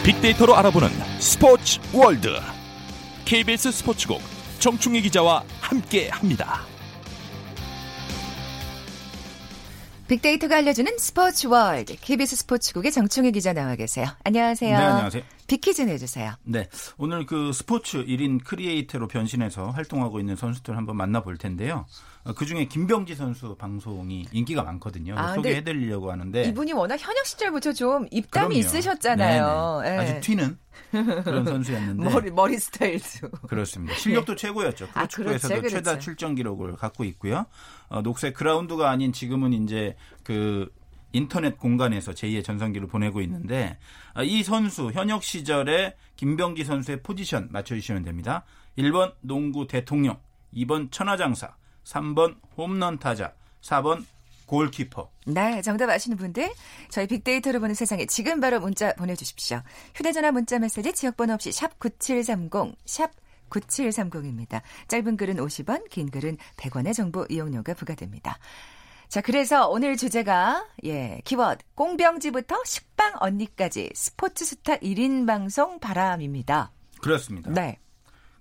빅데이터로 0.04 0.56
알아보는 0.56 0.90
스포츠 1.18 1.80
월드 1.92 2.30
KBS 3.26 3.72
스포츠국 3.72 4.22
정충희 4.60 5.02
기자와 5.02 5.44
함께합니다. 5.62 6.75
빅데이터가 10.08 10.58
알려주는 10.58 11.00
스포츠 11.00 11.48
월드 11.48 11.96
KBS 12.00 12.36
스포츠국의 12.36 12.92
정충희 12.92 13.32
기자 13.32 13.54
나와 13.54 13.76
계세요. 13.76 14.06
안녕하세요. 14.24 14.78
네, 14.78 14.84
안녕하세요. 14.84 15.24
빅퀴즈 15.48 15.82
내주세요. 15.82 16.34
네, 16.44 16.68
오늘 16.98 17.26
그 17.26 17.52
스포츠 17.54 18.06
1인 18.06 18.44
크리에이터로 18.44 19.08
변신해서 19.08 19.72
활동하고 19.72 20.20
있는 20.20 20.36
선수들 20.36 20.78
한번 20.78 20.98
만나볼 20.98 21.38
텐데요. 21.38 21.88
어, 22.26 22.34
그 22.34 22.46
중에 22.46 22.66
김병지 22.66 23.16
선수 23.16 23.56
방송이 23.56 24.26
인기가 24.32 24.64
많거든요. 24.64 25.16
아, 25.18 25.36
소개해드리려고 25.36 26.12
하는데 26.12 26.44
이분이 26.46 26.74
워낙 26.74 27.00
현역 27.00 27.26
시절부터 27.26 27.74
좀 27.74 28.08
입담이 28.10 28.48
그럼요. 28.48 28.60
있으셨잖아요. 28.60 29.82
네. 29.84 29.98
아주 29.98 30.22
튀는 30.22 30.58
그런 31.24 31.46
선수였는데 31.46 32.04
머리 32.10 32.32
머리 32.32 32.58
스타일도 32.58 33.30
그렇습니다. 33.48 33.96
실력도 33.96 34.36
네. 34.36 34.42
최고였죠. 34.42 34.88
프로축구에서도 34.88 35.54
아, 35.54 35.58
그렇죠, 35.58 35.70
최다 35.76 35.92
그렇죠. 35.92 36.00
출전 36.04 36.34
기록을 36.34 36.76
갖고 36.78 37.04
있고요. 37.04 37.46
어, 37.90 38.02
녹색 38.02 38.34
그라운드가 38.34 38.90
아닌 38.90 39.14
지금은 39.14 39.54
이제 39.54 39.96
그 40.24 40.68
인터넷 41.14 41.58
공간에서 41.60 42.12
제2의 42.12 42.44
전성기를 42.44 42.88
보내고 42.88 43.22
있는데 43.22 43.78
아, 44.16 44.24
이 44.24 44.42
선수 44.42 44.90
현역 44.92 45.24
시절에 45.24 45.96
김병기 46.16 46.64
선수의 46.64 47.04
포지션 47.04 47.50
맞춰주시면 47.52 48.02
됩니다. 48.02 48.44
1번 48.80 49.14
농구 49.22 49.68
대통령, 49.68 50.18
2번 50.56 50.92
천하장사, 50.92 51.56
3번 51.86 52.36
홈런 52.58 53.00
타자, 53.00 53.34
4번 53.62 54.06
골키퍼. 54.46 55.10
네, 55.28 55.62
정답 55.62 55.90
아시는 55.90 56.18
분들 56.18 56.52
저희 56.90 57.08
빅데이터로 57.08 57.60
보는 57.60 57.74
세상에 57.74 58.06
지금 58.06 58.40
바로 58.40 58.60
문자 58.60 58.94
보내주십시오. 58.94 59.62
휴대전화 59.96 60.32
문자 60.32 60.60
메시지 60.60 60.94
지역번호 60.94 61.34
없이 61.34 61.52
샵 61.52 61.80
9730, 61.80 62.76
샵 62.86 63.12
9730입니다. 63.50 64.62
짧은 64.88 65.18
글은 65.18 65.38
50원, 65.38 65.90
긴 65.90 66.10
글은 66.10 66.38
100원의 66.58 66.94
정보 66.94 67.26
이용료가 67.30 67.74
부과됩니다. 67.74 68.38
자, 69.08 69.22
그래서 69.22 69.68
오늘 69.70 69.98
주제가, 69.98 70.66
예, 70.84 71.22
키워드, 71.26 71.64
꽁병지부터 71.76 72.56
식빵 72.66 73.14
언니까지 73.20 73.92
스포츠 73.94 74.46
스타 74.46 74.78
1인 74.78 75.28
방송 75.28 75.80
바람입니다. 75.80 76.72
그렇습니다. 77.02 77.52
네. 77.52 77.78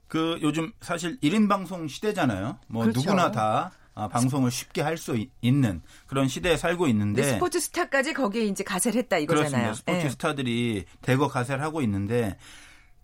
그 0.09 0.38
요즘 0.43 0.73
사실 0.81 1.19
1인 1.21 1.49
방송 1.49 1.88
시대잖아요. 1.88 2.59
뭐 2.69 2.83
그렇죠. 2.83 3.01
누구나 3.01 3.31
다 3.31 3.73
아, 3.97 4.09
방송을 4.09 4.51
쉽게 4.51 4.83
할 4.83 4.97
수 4.97 5.17
있는 5.40 5.83
그런 6.07 6.29
시대에 6.29 6.57
살고 6.57 6.88
있는데 6.88 7.23
스포츠 7.23 7.61
스타까지 7.61 8.12
거기에 8.12 8.45
이제 8.45 8.64
가세를 8.64 8.99
했다 9.03 9.19
이거잖아요. 9.19 9.51
그렇습니다. 9.51 9.75
스포츠 9.75 10.03
네. 10.05 10.11
스타들이 10.11 10.85
대거 11.03 11.29
가세를 11.29 11.62
하고 11.62 11.83
있는데 11.83 12.37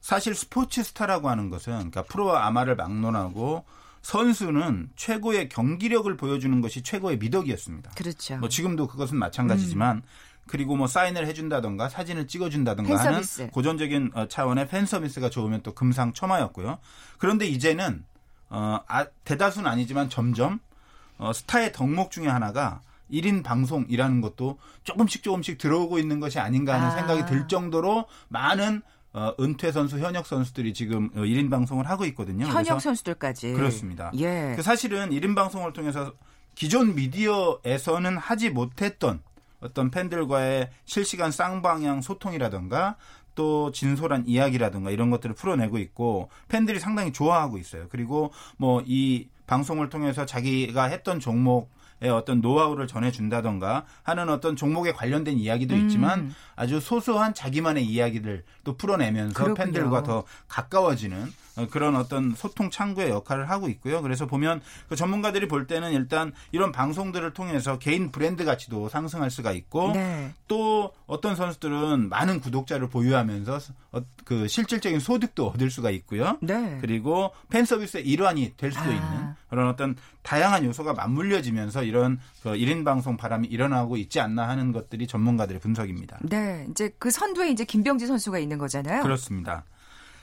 사실 0.01 0.35
스포츠 0.35 0.83
스타라고 0.83 1.29
하는 1.29 1.51
것은 1.51 1.73
그러니까 1.75 2.03
프로와 2.03 2.47
아마를 2.47 2.77
막론하고 2.77 3.65
선수는 4.03 4.91
최고의 4.97 5.49
경기력을 5.51 6.17
보여주는 6.17 6.61
것이 6.61 6.83
최고의 6.83 7.19
미덕이었습니다. 7.19 7.91
그렇죠. 7.97 8.39
뭐 8.39 8.49
지금도 8.49 8.87
그것은 8.87 9.19
마찬가지지만 9.19 9.99
음. 9.99 10.03
그리고 10.51 10.75
뭐 10.75 10.89
사인을 10.89 11.29
해준다던가 11.29 11.89
사진을 11.89 12.27
찍어준다던가 12.27 12.99
하는 12.99 13.23
고전적인 13.53 14.11
어, 14.15 14.27
차원의 14.27 14.67
팬 14.67 14.85
서비스가 14.85 15.31
좋으면 15.31 15.63
또 15.63 15.75
금상첨화였고요. 15.75 16.79
그런데 17.19 17.47
이제는 17.47 18.05
어, 18.49 18.81
아, 18.89 19.07
대다수는 19.25 19.71
아니지만 19.71 20.11
점점 20.11 20.59
어, 21.19 21.33
스타의 21.33 21.73
덕목 21.73 22.11
중에 22.11 22.27
하나가 22.27 22.81
1인 23.13 23.45
방송이라는 23.45 24.21
것도 24.21 24.59
조금씩 24.83 25.23
조금씩 25.23 25.57
들어오고 25.59 26.01
있는 26.01 26.19
것이 26.19 26.41
아닌가 26.41 26.75
하는 26.75 26.89
아. 26.89 26.91
생각이 26.91 27.27
들 27.27 27.47
정도로 27.47 28.07
많은 28.27 28.83
어, 29.13 29.33
은퇴 29.39 29.71
선수, 29.71 30.01
현역 30.01 30.27
선수들이 30.27 30.75
지금 30.75 31.11
1인 31.11 31.47
어, 31.47 31.51
방송을 31.51 31.89
하고 31.89 32.05
있거든요. 32.07 32.47
현역 32.47 32.81
선수들까지. 32.81 33.53
그렇습니다. 33.53 34.11
예. 34.17 34.55
그 34.57 34.63
사실은 34.63 35.11
1인 35.11 35.37
방송을 35.37 35.73
통해서 35.73 36.13
기존 36.57 36.97
미디어에서는 36.97 38.19
하지 38.19 38.51
못했던 38.51 39.23
어떤 39.61 39.91
팬들과의 39.91 40.71
실시간 40.85 41.31
쌍방향 41.31 42.01
소통이라든가 42.03 42.97
또 43.35 43.71
진솔한 43.73 44.25
이야기라든가 44.27 44.91
이런 44.91 45.11
것들을 45.11 45.35
풀어내고 45.35 45.79
있고 45.79 46.31
팬들이 46.49 46.79
상당히 46.81 47.13
좋아하고 47.13 47.59
있어요. 47.59 47.87
그리고 47.89 48.33
뭐 48.57 48.83
이 48.87 49.29
방송을 49.51 49.89
통해서 49.89 50.25
자기가 50.25 50.85
했던 50.85 51.19
종목 51.19 51.71
어떤 52.03 52.41
노하우를 52.41 52.87
전해준다던가 52.87 53.85
하는 54.05 54.31
어떤 54.31 54.57
종목에 54.57 54.93
관련된 54.93 55.37
이야기도 55.37 55.77
있지만 55.77 56.21
음. 56.21 56.35
아주 56.57 56.81
소소한 56.81 57.35
자기만의 57.35 57.85
이야기를 57.85 58.45
또 58.65 58.77
풀어내면서 58.77 59.35
그렇군요. 59.35 59.55
팬들과 59.55 60.03
더 60.05 60.25
가까워지는 60.49 61.21
어, 61.23 61.27
그런 61.71 61.97
어떤 61.97 62.35
소통 62.35 62.71
창구의 62.71 63.11
역할을 63.11 63.51
하고 63.51 63.69
있고요. 63.69 64.03
그래서 64.03 64.27
보면 64.27 64.61
그 64.89 64.97
전문가들이 64.97 65.49
볼 65.49 65.67
때는 65.67 65.93
일단 65.93 66.33
이런 66.53 66.73
방송들을 66.73 67.33
통해서 67.33 67.79
개인 67.79 68.11
브랜드 68.11 68.45
가치도 68.45 68.89
상승할 68.89 69.31
수가 69.31 69.53
있고 69.53 69.93
네. 69.93 70.33
또 70.49 70.93
어떤 71.07 71.37
선수들은 71.37 72.09
많은 72.09 72.41
구독자를 72.41 72.89
보유하면서 72.89 73.59
어, 73.93 74.01
그 74.25 74.49
실질적인 74.49 75.01
소득도 75.01 75.49
얻을 75.49 75.71
수가 75.71 75.91
있고요. 75.91 76.39
네. 76.41 76.79
그리고 76.81 77.33
팬 77.49 77.65
서비스의 77.65 78.07
일환이 78.07 78.55
될 78.57 78.73
수도 78.73 78.85
아. 78.85 78.93
있는 78.93 79.35
그런 79.49 79.69
어떤 79.69 79.97
다양한 80.23 80.65
요소가 80.65 80.93
맞물려지면서 80.95 81.83
이런 81.83 82.21
그 82.43 82.51
1인 82.51 82.85
방송 82.85 83.17
바람이 83.17 83.49
일어나고 83.49 83.97
있지 83.97 84.21
않나 84.21 84.49
하는 84.49 84.73
것들이 84.73 85.07
전문가들의 85.07 85.61
분석입니다. 85.61 86.19
네. 86.23 86.67
이제 86.71 86.95
그 86.99 87.11
선두에 87.11 87.51
이제 87.51 87.65
김병지 87.65 88.07
선수가 88.07 88.39
있는 88.39 88.59
거잖아요. 88.59 89.03
그렇습니다. 89.03 89.65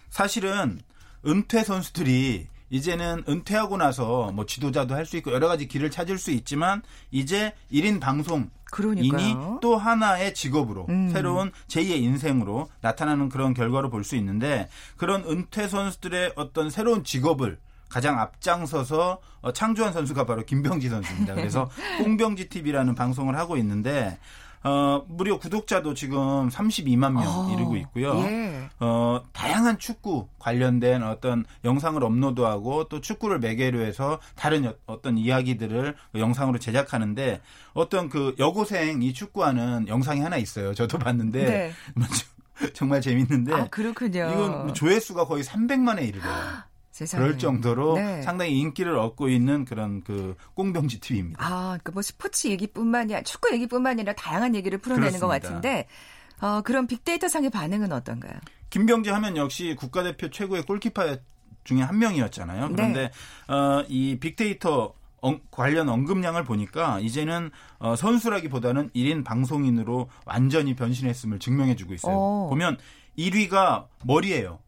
사실은 0.10 0.80
은퇴 1.26 1.64
선수들이 1.64 2.48
이제는 2.70 3.24
은퇴하고 3.30 3.78
나서 3.78 4.32
뭐 4.34 4.46
지도자도 4.46 4.94
할 4.94 5.06
수 5.06 5.16
있고 5.18 5.32
여러 5.32 5.48
가지 5.48 5.68
길을 5.68 5.90
찾을 5.90 6.18
수 6.18 6.32
있지만 6.32 6.82
이제 7.12 7.54
1인 7.72 8.02
방송 8.02 8.50
인이 8.98 9.34
또 9.62 9.78
하나의 9.78 10.34
직업으로 10.34 10.86
음. 10.90 11.10
새로운 11.14 11.52
제2의 11.70 12.02
인생으로 12.02 12.70
나타나는 12.82 13.30
그런 13.30 13.54
결과로 13.54 13.90
볼 13.90 14.04
수 14.04 14.18
있는데 14.18 14.68
그런 14.98 15.24
은퇴 15.24 15.70
선수들의 15.70 16.34
어떤 16.36 16.70
새로운 16.70 17.06
직업을 17.06 17.58
가장 17.88 18.20
앞장서서 18.20 19.20
어, 19.40 19.54
창조한 19.54 19.94
선수가 19.94 20.26
바로 20.26 20.44
김병지 20.44 20.90
선수입니다. 20.90 21.36
그래서 21.36 21.70
꽁병지 22.04 22.50
TV라는 22.50 22.96
방송을 22.96 23.38
하고 23.38 23.56
있는데 23.56 24.18
어, 24.68 25.06
무려 25.08 25.40
구독자도 25.40 25.94
지금 25.94 26.50
32만 26.50 27.14
명 27.14 27.24
어, 27.26 27.54
이르고 27.54 27.78
있고요. 27.78 28.18
예. 28.20 28.70
어, 28.80 29.22
다양한 29.32 29.80
축구 29.80 30.28
관련된 30.40 31.04
어떤 31.04 31.46
영상을 31.64 32.04
업로드하고 32.04 32.90
또 32.90 33.00
축구를 33.00 33.40
매개로 33.40 33.80
해서 33.80 34.20
다른 34.36 34.72
어떤 34.86 35.18
이야기들을 35.18 35.96
영상으로 36.16 36.60
제작하는데 36.60 37.42
어떤 37.74 38.10
그 38.10 38.36
여고생 38.40 39.02
이 39.02 39.14
축구하는 39.14 39.88
영상이 39.88 40.20
하나 40.20 40.38
있어요. 40.38 40.74
저도 40.74 40.98
봤는데 41.00 41.46
네. 41.46 41.74
정말 42.74 43.02
재밌는데 43.02 43.54
아, 43.54 43.68
그렇군요. 43.68 44.30
이건 44.34 44.74
조회수가 44.74 45.26
거의 45.26 45.44
300만에 45.44 46.08
이르래요. 46.08 46.34
세상에. 46.98 47.24
그럴 47.24 47.38
정도로 47.38 47.96
네. 47.96 48.22
상당히 48.24 48.58
인기를 48.60 48.98
얻고 48.98 49.30
있는 49.30 49.66
그런 49.66 50.02
그 50.04 50.36
꽁병지 50.56 51.00
TV입니다. 51.00 51.46
아, 51.46 51.60
그러니까 51.68 51.92
뭐 51.92 52.02
스포츠 52.02 52.48
얘기뿐만이 52.48 53.14
아니라 53.14 53.22
축구 53.22 53.54
얘기뿐만 53.54 53.92
아니라 53.92 54.14
다양한 54.14 54.56
얘기를 54.56 54.80
풀어내는 54.80 55.20
그렇습니다. 55.20 55.28
것 55.28 55.42
같은데 55.42 55.88
어, 56.42 56.62
그런 56.62 56.88
빅데이터 56.88 57.28
상의 57.28 57.52
반응은 57.52 57.92
어떤가요? 57.92 58.40
김병지 58.72 59.12
하면 59.12 59.38
역시 59.38 59.76
국가대표 59.78 60.30
최고의 60.30 60.64
골키퍼 60.64 61.18
중에 61.64 61.82
한 61.82 62.00
명이었잖아요. 62.00 62.70
네. 62.70 62.76
그런데 62.76 63.12
네. 63.48 63.54
어, 63.54 63.86
이 63.88 64.18
빅데이터 64.20 64.94
관련 65.52 65.90
언급량을 65.90 66.44
보니까 66.46 67.00
이제는 67.00 67.52
어, 67.80 67.96
선수라기보다는 67.96 68.92
1인 68.92 69.24
방송인으로 69.24 70.10
완전히 70.26 70.76
변신했음을 70.76 71.40
증명해주고 71.40 71.94
있어요. 71.94 72.16
오. 72.16 72.50
보면 72.50 72.78
1위가 73.18 73.86
머리예요. 74.04 74.60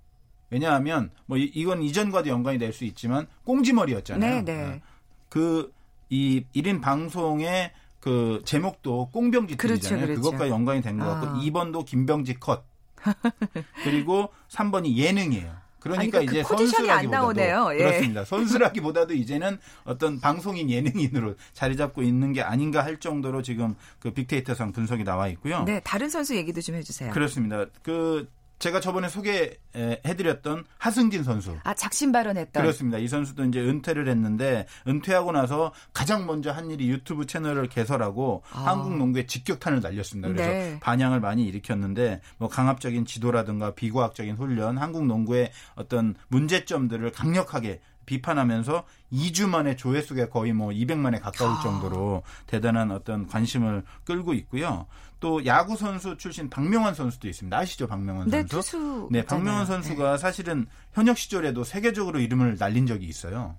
왜냐하면 0.50 1.12
뭐 1.28 1.38
이 1.38 1.66
건 1.66 1.82
이전과도 1.84 2.30
연관이 2.30 2.58
될 2.58 2.74
수 2.74 2.86
있지만 2.86 3.28
꽁지머리였잖아요. 3.46 4.46
네. 4.46 4.82
그이 5.30 6.46
1인 6.56 6.82
방송의 6.82 7.72
그 8.00 8.42
제목도 8.46 9.10
꽁병지 9.12 9.58
틀이잖아요. 9.58 10.06
그렇죠, 10.06 10.22
그렇죠. 10.22 10.22
그것과 10.32 10.50
연관이 10.50 10.82
된 10.82 10.98
것 11.00 11.06
같고 11.06 11.28
아. 11.28 11.34
2번도 11.42 11.86
김병지 11.86 12.40
컷. 12.40 12.64
그리고 13.84 14.30
3번이 14.50 14.96
예능이에요. 14.96 15.70
그러니까, 15.80 16.20
그러니까 16.20 16.32
이제 16.32 16.44
그 16.44 16.58
선수라기보다도 16.58 17.74
예. 17.76 17.78
그렇습니다. 17.78 18.26
선수라기보다도 18.26 19.14
이제는 19.14 19.58
어떤 19.86 20.20
방송인 20.20 20.70
예능인으로 20.70 21.36
자리 21.54 21.78
잡고 21.78 22.02
있는 22.04 22.34
게 22.34 22.42
아닌가 22.42 22.84
할 22.84 23.00
정도로 23.00 23.42
지금 23.42 23.76
그 24.00 24.12
빅데이터상 24.12 24.74
분석이 24.74 25.06
나와 25.06 25.30
있고요. 25.30 25.64
네, 25.64 25.80
다른 25.82 26.10
선수 26.10 26.36
얘기도 26.36 26.60
좀 26.60 26.76
해주세요. 26.76 27.14
그렇습니다. 27.14 27.66
그 27.82 28.30
제가 28.60 28.82
저번에 28.82 29.08
소개해드렸던 29.08 30.66
하승진 30.78 31.24
선수. 31.24 31.58
아 31.64 31.74
작심 31.74 32.12
발언했던. 32.12 32.62
그렇습니다. 32.62 32.98
이 32.98 33.08
선수도 33.08 33.46
이제 33.46 33.62
은퇴를 33.62 34.08
했는데 34.08 34.68
은퇴하고 34.88 35.32
나서 35.32 35.74
가장 35.94 36.26
먼저 36.26 36.52
한 36.52 36.70
일이 36.70 36.90
유튜브 36.90 37.26
채널을 37.26 37.70
개설하고 37.70 38.44
아. 38.52 38.66
한국 38.66 38.98
농구에 38.98 39.26
직격탄을 39.26 39.80
날렸습니다. 39.82 40.28
그래서 40.28 40.50
네. 40.50 40.80
반향을 40.82 41.22
많이 41.22 41.46
일으켰는데 41.46 42.22
뭐 42.38 42.50
강압적인 42.50 43.06
지도라든가 43.06 43.74
비과학적인 43.74 44.36
훈련, 44.36 44.78
한국 44.78 45.06
농구의 45.06 45.52
어떤 45.76 46.16
문제점들을 46.28 47.12
강력하게 47.14 47.80
비판하면서 48.10 48.86
2주 49.14 49.48
만에 49.48 49.76
조회수가 49.76 50.30
거의 50.30 50.52
뭐 50.52 50.70
200만에 50.70 51.22
가까울 51.22 51.52
아. 51.52 51.62
정도로 51.62 52.24
대단한 52.48 52.90
어떤 52.92 53.28
관심을 53.28 53.84
끌고 54.04 54.34
있고요. 54.34 54.88
또 55.20 55.46
야구 55.46 55.76
선수 55.76 56.18
출신 56.18 56.50
박명환 56.50 56.94
선수도 56.94 57.28
있습니다. 57.28 57.58
아시죠, 57.58 57.88
박명환 57.88 58.30
네, 58.30 58.40
선수? 58.40 58.56
투수 58.56 59.10
네, 59.12 59.24
박명환 59.24 59.66
선수가 59.66 60.12
네. 60.12 60.18
사실은 60.18 60.68
현역 60.94 61.18
시절에도 61.18 61.64
세계적으로 61.64 62.20
이름을 62.20 62.58
날린 62.58 62.88
적이 62.88 63.08
있어요. 63.08 63.56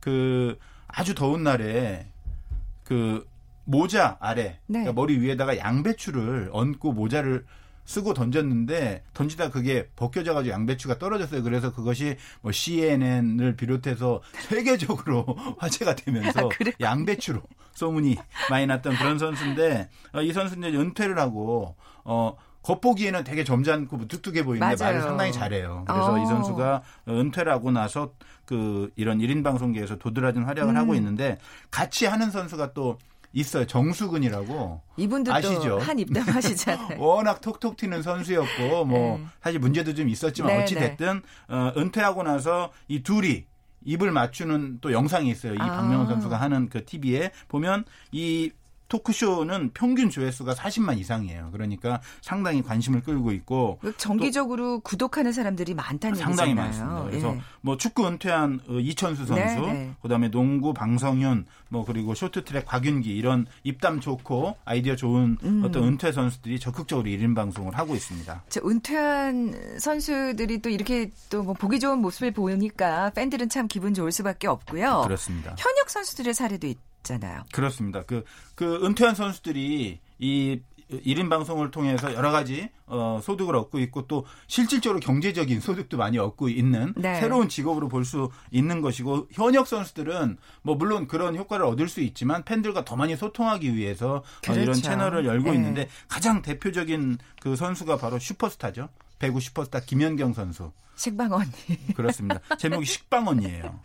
그 0.00 0.58
아주 0.86 1.14
더운 1.14 1.42
날에 1.44 2.06
그 2.84 3.28
모자 3.64 4.16
아래 4.20 4.58
네. 4.66 4.80
그러니까 4.80 4.92
머리 4.94 5.18
위에다가 5.18 5.58
양배추를 5.58 6.50
얹고 6.52 6.92
모자를 6.92 7.44
쓰고 7.90 8.14
던졌는데 8.14 9.02
던지다 9.14 9.50
그게 9.50 9.88
벗겨져 9.96 10.32
가지고 10.32 10.54
양배추가 10.54 10.98
떨어졌어요. 10.98 11.42
그래서 11.42 11.72
그것이 11.72 12.16
뭐 12.40 12.52
CNN을 12.52 13.56
비롯해서 13.56 14.22
세계적으로 14.48 15.26
화제가 15.58 15.96
되면서 15.96 16.46
아, 16.46 16.70
양배추로 16.80 17.42
소문이 17.72 18.16
많이 18.48 18.66
났던 18.66 18.94
그런 18.94 19.18
선수인데 19.18 19.88
어, 20.12 20.22
이 20.22 20.32
선수는 20.32 20.72
은퇴를 20.72 21.18
하고 21.18 21.74
어 22.04 22.36
겉보기에는 22.62 23.24
되게 23.24 23.42
점잖고 23.42 23.96
무뚝뚝해 23.96 24.44
보이는데 24.44 24.76
맞아요. 24.76 24.94
말을 24.94 25.00
상당히 25.00 25.32
잘해요. 25.32 25.84
그래서 25.88 26.12
오. 26.12 26.18
이 26.18 26.20
어. 26.20 26.26
선수가 26.26 26.82
은퇴를 27.08 27.50
하고 27.50 27.72
나서 27.72 28.12
그 28.44 28.92
이런 28.94 29.18
1인 29.18 29.42
방송계에서 29.42 29.96
도드라진 29.96 30.44
활약을 30.44 30.74
음. 30.74 30.76
하고 30.76 30.94
있는데 30.94 31.38
같이 31.72 32.06
하는 32.06 32.30
선수가 32.30 32.72
또 32.72 32.98
있어요. 33.32 33.66
정수근이라고. 33.66 34.80
이분도 34.96 35.32
아시죠? 35.32 35.78
한 35.78 35.98
입담하시잖아요. 35.98 36.98
워낙 37.00 37.40
톡톡 37.40 37.76
튀는 37.76 38.02
선수였고 38.02 38.84
뭐 38.84 39.18
네. 39.18 39.26
사실 39.42 39.60
문제도 39.60 39.94
좀 39.94 40.08
있었지만 40.08 40.56
네, 40.56 40.62
어찌 40.62 40.74
됐든 40.74 41.22
네. 41.48 41.54
어, 41.54 41.72
은퇴하고 41.76 42.22
나서 42.22 42.72
이 42.88 43.02
둘이 43.02 43.44
입을 43.84 44.10
맞추는 44.10 44.78
또 44.80 44.92
영상이 44.92 45.30
있어요. 45.30 45.54
이 45.54 45.58
아. 45.60 45.76
박명훈 45.76 46.06
선수가 46.06 46.36
하는 46.36 46.68
그 46.68 46.84
TV에 46.84 47.30
보면 47.48 47.84
이 48.12 48.50
토크쇼는 48.90 49.70
평균 49.74 50.10
조회수가 50.10 50.54
40만 50.54 50.98
이상이에요. 50.98 51.50
그러니까 51.52 52.00
상당히 52.20 52.62
관심을 52.62 53.02
끌고 53.02 53.32
있고 53.32 53.78
그 53.80 53.96
정기적으로 53.96 54.80
구독하는 54.80 55.32
사람들이 55.32 55.74
많다는 55.74 56.16
상당히 56.16 56.50
얘기잖아요. 56.50 56.84
많습니다. 56.84 57.04
그래서 57.10 57.34
예. 57.36 57.40
뭐 57.60 57.76
축구 57.76 58.06
은퇴한 58.06 58.60
어, 58.68 58.72
이천수 58.78 59.26
선수, 59.26 59.60
네, 59.60 59.72
네. 59.72 59.94
그다음에 60.02 60.30
농구 60.30 60.72
방성윤, 60.72 61.46
뭐 61.68 61.84
그리고 61.84 62.14
쇼트트랙 62.14 62.66
곽윤기 62.66 63.14
이런 63.14 63.46
입담 63.64 64.00
좋고 64.00 64.56
아이디어 64.64 64.96
좋은 64.96 65.36
음. 65.42 65.62
어떤 65.64 65.84
은퇴 65.84 66.12
선수들이 66.12 66.58
적극적으로 66.58 67.08
1인 67.08 67.34
방송을 67.34 67.76
하고 67.76 67.94
있습니다. 67.94 68.44
저 68.48 68.60
은퇴한 68.64 69.78
선수들이 69.78 70.62
또 70.62 70.70
이렇게 70.70 71.10
또 71.28 71.40
뭐 71.42 71.54
보기 71.54 71.80
좋은 71.80 71.98
모습을 71.98 72.32
보니까 72.32 73.10
팬들은 73.10 73.48
참 73.48 73.66
기분 73.66 73.94
좋을 73.94 74.12
수밖에 74.12 74.46
없고요. 74.46 75.02
그렇습니다. 75.04 75.54
현역 75.58 75.90
선수들의 75.90 76.34
사례도 76.34 76.66
있 76.66 76.78
잖아요. 77.02 77.44
그렇습니다. 77.52 78.02
그, 78.02 78.24
그 78.54 78.78
은퇴한 78.84 79.14
선수들이 79.14 80.00
이 80.18 80.60
1인 80.90 81.30
방송을 81.30 81.70
통해서 81.70 82.12
여러 82.14 82.32
가지 82.32 82.68
어, 82.86 83.20
소득을 83.22 83.54
얻고 83.54 83.78
있고 83.78 84.08
또 84.08 84.26
실질적으로 84.48 84.98
경제적인 84.98 85.60
소득도 85.60 85.96
많이 85.96 86.18
얻고 86.18 86.48
있는 86.48 86.92
네. 86.96 87.20
새로운 87.20 87.48
직업으로 87.48 87.88
볼 87.88 88.04
수 88.04 88.28
있는 88.50 88.80
것이고 88.80 89.28
현역 89.30 89.68
선수들은 89.68 90.38
뭐 90.62 90.74
물론 90.74 91.06
그런 91.06 91.36
효과를 91.36 91.64
얻을 91.64 91.88
수 91.88 92.00
있지만 92.00 92.42
팬들과 92.44 92.84
더 92.84 92.96
많이 92.96 93.14
소통하기 93.14 93.76
위해서 93.76 94.24
그렇죠. 94.42 94.50
어, 94.52 94.54
이런 94.54 94.64
그렇죠. 94.72 94.82
채널을 94.82 95.26
열고 95.26 95.50
네. 95.50 95.56
있는데 95.56 95.88
가장 96.08 96.42
대표적인 96.42 97.18
그 97.40 97.54
선수가 97.54 97.98
바로 97.98 98.18
슈퍼스타죠. 98.18 98.88
배구 99.20 99.38
슈퍼스타 99.40 99.80
김연경 99.80 100.32
선수. 100.32 100.72
식빵 100.96 101.30
언니. 101.32 101.50
그렇습니다. 101.94 102.40
제목이 102.58 102.84
식빵 102.84 103.28
언니예요. 103.28 103.78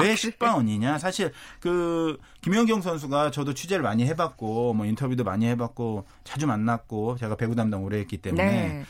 왜 0.00 0.12
아, 0.12 0.16
식빵 0.16 0.56
언니냐? 0.56 0.98
사실 0.98 1.32
그 1.60 2.18
김연경 2.42 2.82
선수가 2.82 3.30
저도 3.30 3.54
취재를 3.54 3.82
많이 3.82 4.04
해봤고 4.06 4.74
뭐 4.74 4.86
인터뷰도 4.86 5.24
많이 5.24 5.46
해봤고 5.46 6.06
자주 6.24 6.46
만났고 6.46 7.16
제가 7.18 7.36
배구 7.36 7.54
담당 7.54 7.84
오래 7.84 7.98
했기 7.98 8.18
때문에 8.18 8.44
네. 8.44 8.84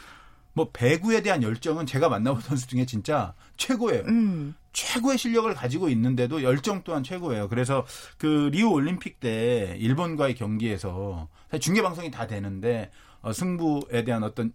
뭐 0.53 0.71
배구에 0.73 1.23
대한 1.23 1.43
열정은 1.43 1.85
제가 1.85 2.09
만나본 2.09 2.41
선수 2.43 2.67
중에 2.67 2.87
진짜 2.87 3.35
최고예요. 3.57 4.05
음. 4.07 4.55
최고의 4.73 5.17
실력을 5.19 5.53
가지고 5.55 5.89
있는데도 5.91 6.43
열정 6.43 6.83
또한 6.83 7.03
최고예요. 7.03 7.49
그래서 7.49 7.87
그 8.19 8.51
리우 8.53 8.71
올림픽 8.71 9.21
때 9.21 9.77
일본과의 9.79 10.35
경기에서 10.35 11.29
사실 11.51 11.61
중계 11.61 11.83
방송이 11.83 12.11
다 12.11 12.27
되는데 12.27 12.91
어, 13.23 13.33
승부에 13.33 14.05
대한 14.05 14.23
어떤 14.23 14.53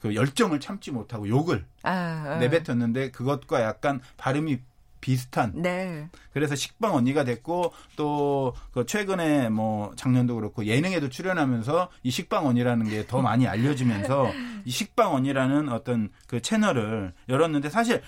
그 0.00 0.14
열정을 0.14 0.60
참지 0.60 0.90
못하고 0.90 1.28
욕을 1.28 1.64
아, 1.82 1.90
아. 1.90 2.36
내뱉었는데 2.38 3.10
그것과 3.10 3.62
약간 3.62 4.00
발음이 4.16 4.58
비슷한. 5.00 5.52
네. 5.54 6.08
그래서 6.32 6.54
식빵 6.54 6.94
언니가 6.94 7.24
됐고 7.24 7.72
또 7.96 8.54
그 8.72 8.86
최근에 8.86 9.48
뭐 9.48 9.92
작년도 9.96 10.34
그렇고 10.36 10.64
예능에도 10.64 11.08
출연하면서 11.08 11.88
이 12.02 12.10
식빵 12.10 12.46
언니라는 12.46 12.88
게 12.88 13.06
더 13.06 13.20
많이 13.22 13.46
알려지면서 13.48 14.30
이 14.64 14.70
식빵 14.70 15.14
언니라는 15.14 15.68
어떤 15.70 16.10
그 16.26 16.40
채널을 16.40 17.12
열었는데 17.28 17.70
사실 17.70 18.02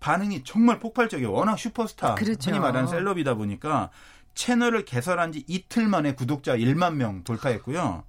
반응이 0.00 0.44
정말 0.44 0.78
폭발적이에요. 0.78 1.32
워낙 1.32 1.56
슈퍼스타, 1.58 2.14
그렇죠. 2.16 2.50
흔히 2.50 2.60
말하는 2.60 2.86
셀럽이다 2.88 3.34
보니까 3.34 3.90
채널을 4.34 4.84
개설한 4.84 5.32
지 5.32 5.44
이틀 5.46 5.86
만에 5.88 6.14
구독자 6.14 6.56
1만 6.56 6.94
명 6.94 7.24
돌파했고요. 7.24 8.04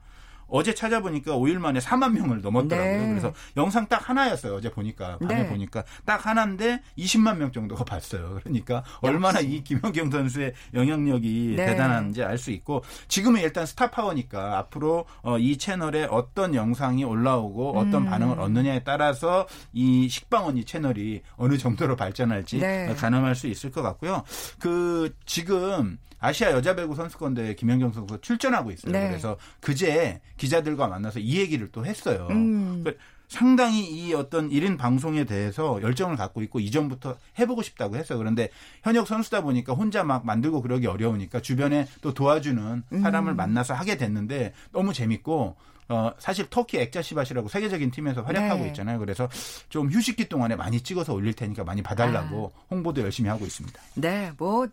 어제 0.47 0.73
찾아보니까 0.73 1.33
5일 1.33 1.57
만에 1.59 1.79
4만 1.79 2.11
명을 2.13 2.41
넘었더라고요. 2.41 3.01
네. 3.01 3.09
그래서 3.09 3.33
영상 3.57 3.87
딱 3.87 4.09
하나였어요. 4.09 4.55
어제 4.55 4.69
보니까 4.71 5.17
밤에 5.19 5.43
네. 5.43 5.49
보니까 5.49 5.83
딱 6.05 6.25
하나인데 6.25 6.81
20만 6.97 7.37
명 7.37 7.51
정도가 7.51 7.83
봤어요. 7.83 8.39
그러니까 8.43 8.83
얼마나 9.01 9.39
이 9.39 9.63
김연경 9.63 10.11
선수의 10.11 10.53
영향력이 10.73 11.55
네. 11.57 11.65
대단한지 11.65 12.23
알 12.23 12.35
수 12.37 12.51
있고 12.51 12.83
지금은 13.07 13.41
일단 13.41 13.65
스타 13.65 13.89
파워니까 13.89 14.57
앞으로 14.59 15.05
어, 15.23 15.37
이 15.37 15.57
채널에 15.57 16.07
어떤 16.11 16.53
영상이 16.53 17.03
올라오고 17.03 17.77
어떤 17.77 18.03
음. 18.03 18.05
반응을 18.05 18.39
얻느냐에 18.39 18.83
따라서 18.83 19.47
이 19.73 20.07
식빵 20.09 20.45
언니 20.47 20.65
채널이 20.65 21.21
어느 21.37 21.57
정도로 21.57 21.95
발전할지 21.95 22.59
네. 22.59 22.93
가늠할 22.93 23.35
수 23.35 23.47
있을 23.47 23.71
것 23.71 23.81
같고요. 23.81 24.23
그 24.59 25.15
지금 25.25 25.97
아시아 26.25 26.51
여자 26.51 26.75
배구 26.75 26.95
선수권대회 26.95 27.55
김연경 27.55 27.93
선수가 27.93 28.19
출전하고 28.21 28.71
있어요. 28.71 28.91
네. 28.91 29.07
그래서 29.09 29.37
그제 29.61 30.21
기자들과 30.37 30.87
만나서 30.87 31.19
이 31.19 31.37
얘기를 31.37 31.69
또 31.71 31.85
했어요. 31.85 32.27
음. 32.31 32.81
그러니까 32.83 33.03
상당히 33.27 33.85
이 33.89 34.13
어떤 34.13 34.49
1인 34.49 34.77
방송에 34.77 35.23
대해서 35.23 35.81
열정을 35.81 36.15
갖고 36.15 36.41
있고 36.43 36.59
이전부터 36.59 37.17
해보고 37.39 37.61
싶다고 37.63 37.95
했어요. 37.95 38.17
그런데 38.17 38.49
현역 38.83 39.07
선수다 39.07 39.41
보니까 39.41 39.73
혼자 39.73 40.03
막 40.03 40.25
만들고 40.25 40.61
그러기 40.61 40.87
어려우니까 40.87 41.41
주변에 41.41 41.87
또 42.01 42.13
도와주는 42.13 42.83
사람을 43.01 43.33
음. 43.33 43.35
만나서 43.35 43.73
하게 43.73 43.97
됐는데 43.97 44.53
너무 44.71 44.93
재밌고 44.93 45.55
어, 45.87 46.11
사실 46.17 46.47
터키 46.49 46.79
액자시바시라고 46.79 47.47
세계적인 47.47 47.91
팀에서 47.91 48.23
활약하고 48.23 48.63
네. 48.63 48.67
있잖아요. 48.69 48.97
그래서 48.99 49.29
좀 49.69 49.89
휴식기 49.89 50.27
동안에 50.29 50.55
많이 50.55 50.81
찍어서 50.81 51.13
올릴 51.13 51.33
테니까 51.33 51.63
많이 51.63 51.83
봐달라고 51.83 52.51
아. 52.55 52.59
홍보도 52.71 53.01
열심히 53.01 53.29
하고 53.29 53.45
있습니다. 53.45 53.79
네, 53.95 54.31
뭐 54.37 54.67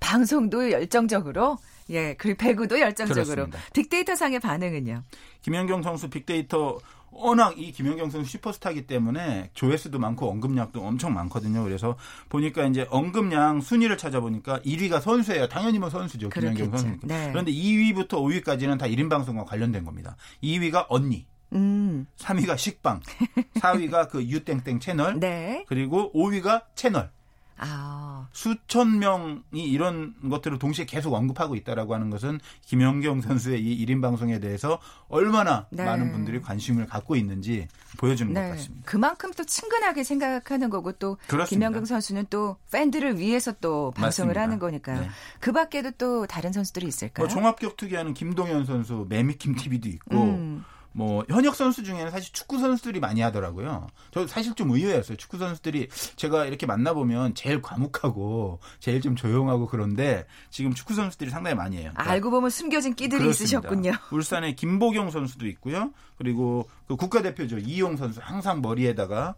방송도 0.00 0.70
열정적으로 0.70 1.58
예, 1.90 2.14
그리고 2.14 2.38
배구도 2.38 2.80
열정적으로 2.80 3.24
그렇습니다. 3.24 3.58
빅데이터 3.72 4.16
상의 4.16 4.40
반응은요. 4.40 5.02
김연경 5.42 5.82
선수 5.82 6.08
빅데이터 6.08 6.78
워낙 7.10 7.54
이 7.58 7.70
김연경 7.72 8.10
선수 8.10 8.30
슈퍼스타기 8.30 8.86
때문에 8.86 9.50
조회수도 9.54 9.98
많고 9.98 10.28
언급량도 10.30 10.82
엄청 10.82 11.14
많거든요. 11.14 11.62
그래서 11.62 11.96
보니까 12.28 12.66
이제 12.66 12.86
언급량 12.90 13.60
순위를 13.60 13.96
찾아보니까 13.96 14.60
1위가 14.60 15.00
선수예요. 15.00 15.48
당연히 15.48 15.78
뭐 15.78 15.90
선수죠. 15.90 16.28
김연경 16.30 16.76
선수. 16.76 16.98
네. 17.02 17.28
그런데 17.30 17.52
2위부터 17.52 18.08
5위까지는 18.08 18.78
다 18.78 18.86
1인 18.86 19.08
방송과 19.08 19.44
관련된 19.44 19.84
겁니다. 19.84 20.16
2위가 20.42 20.86
언니. 20.88 21.26
음. 21.52 22.06
3위가 22.18 22.58
식빵, 22.58 23.00
4위가 23.60 24.08
그 24.08 24.24
유땡땡 24.24 24.80
채널, 24.80 25.18
네. 25.20 25.64
그리고 25.68 26.12
5위가 26.12 26.64
채널. 26.74 27.10
아. 27.58 28.28
수천 28.32 28.98
명이 28.98 29.42
이런 29.54 30.14
것들을 30.28 30.58
동시에 30.58 30.86
계속 30.86 31.14
언급하고 31.14 31.54
있다라고 31.54 31.94
하는 31.94 32.10
것은 32.10 32.40
김연경 32.62 33.20
선수의 33.20 33.62
이 33.62 33.86
1인 33.86 34.02
방송에 34.02 34.40
대해서 34.40 34.80
얼마나 35.08 35.66
네. 35.70 35.84
많은 35.84 36.12
분들이 36.12 36.40
관심을 36.40 36.86
갖고 36.86 37.16
있는지 37.16 37.68
보여주는 37.98 38.32
네. 38.32 38.42
것 38.42 38.56
같습니다. 38.56 38.82
그만큼 38.84 39.32
또 39.34 39.44
친근하게 39.44 40.04
생각하는 40.04 40.70
거고 40.70 40.92
또 40.92 41.16
그렇습니다. 41.28 41.68
김연경 41.68 41.84
선수는 41.84 42.26
또 42.30 42.56
팬들을 42.72 43.18
위해서 43.18 43.52
또 43.60 43.92
방송을 43.92 44.34
맞습니다. 44.34 44.42
하는 44.42 44.58
거니까요. 44.58 45.00
네. 45.00 45.08
그 45.40 45.52
밖에도 45.52 45.90
또 45.92 46.26
다른 46.26 46.52
선수들이 46.52 46.86
있을까요? 46.86 47.26
뭐 47.26 47.28
종합격 47.28 47.76
투기하는 47.76 48.14
김동현 48.14 48.64
선수, 48.66 49.06
매미킴 49.08 49.54
TV도 49.54 49.88
있고 49.88 50.22
음. 50.22 50.64
뭐 50.96 51.24
현역 51.28 51.56
선수 51.56 51.82
중에는 51.82 52.10
사실 52.12 52.32
축구 52.32 52.58
선수들이 52.58 53.00
많이 53.00 53.20
하더라고요. 53.20 53.88
저 54.12 54.26
사실 54.28 54.54
좀 54.54 54.70
의외였어요. 54.70 55.16
축구 55.16 55.38
선수들이 55.38 55.88
제가 56.14 56.46
이렇게 56.46 56.66
만나보면 56.66 57.34
제일 57.34 57.60
과묵하고 57.60 58.60
제일 58.78 59.00
좀 59.00 59.16
조용하고 59.16 59.66
그런데 59.66 60.24
지금 60.50 60.72
축구 60.72 60.94
선수들이 60.94 61.30
상당히 61.30 61.56
많이 61.56 61.78
해요. 61.78 61.90
그러니까 61.92 62.12
알고 62.12 62.30
보면 62.30 62.48
숨겨진 62.48 62.94
끼들이 62.94 63.22
그렇습니다. 63.22 63.58
있으셨군요. 63.58 63.92
울산의 64.12 64.54
김보경 64.54 65.10
선수도 65.10 65.48
있고요. 65.48 65.92
그리고 66.16 66.68
그 66.86 66.94
국가대표죠 66.94 67.58
이용 67.58 67.96
선수 67.96 68.20
항상 68.22 68.62
머리에다가 68.62 69.34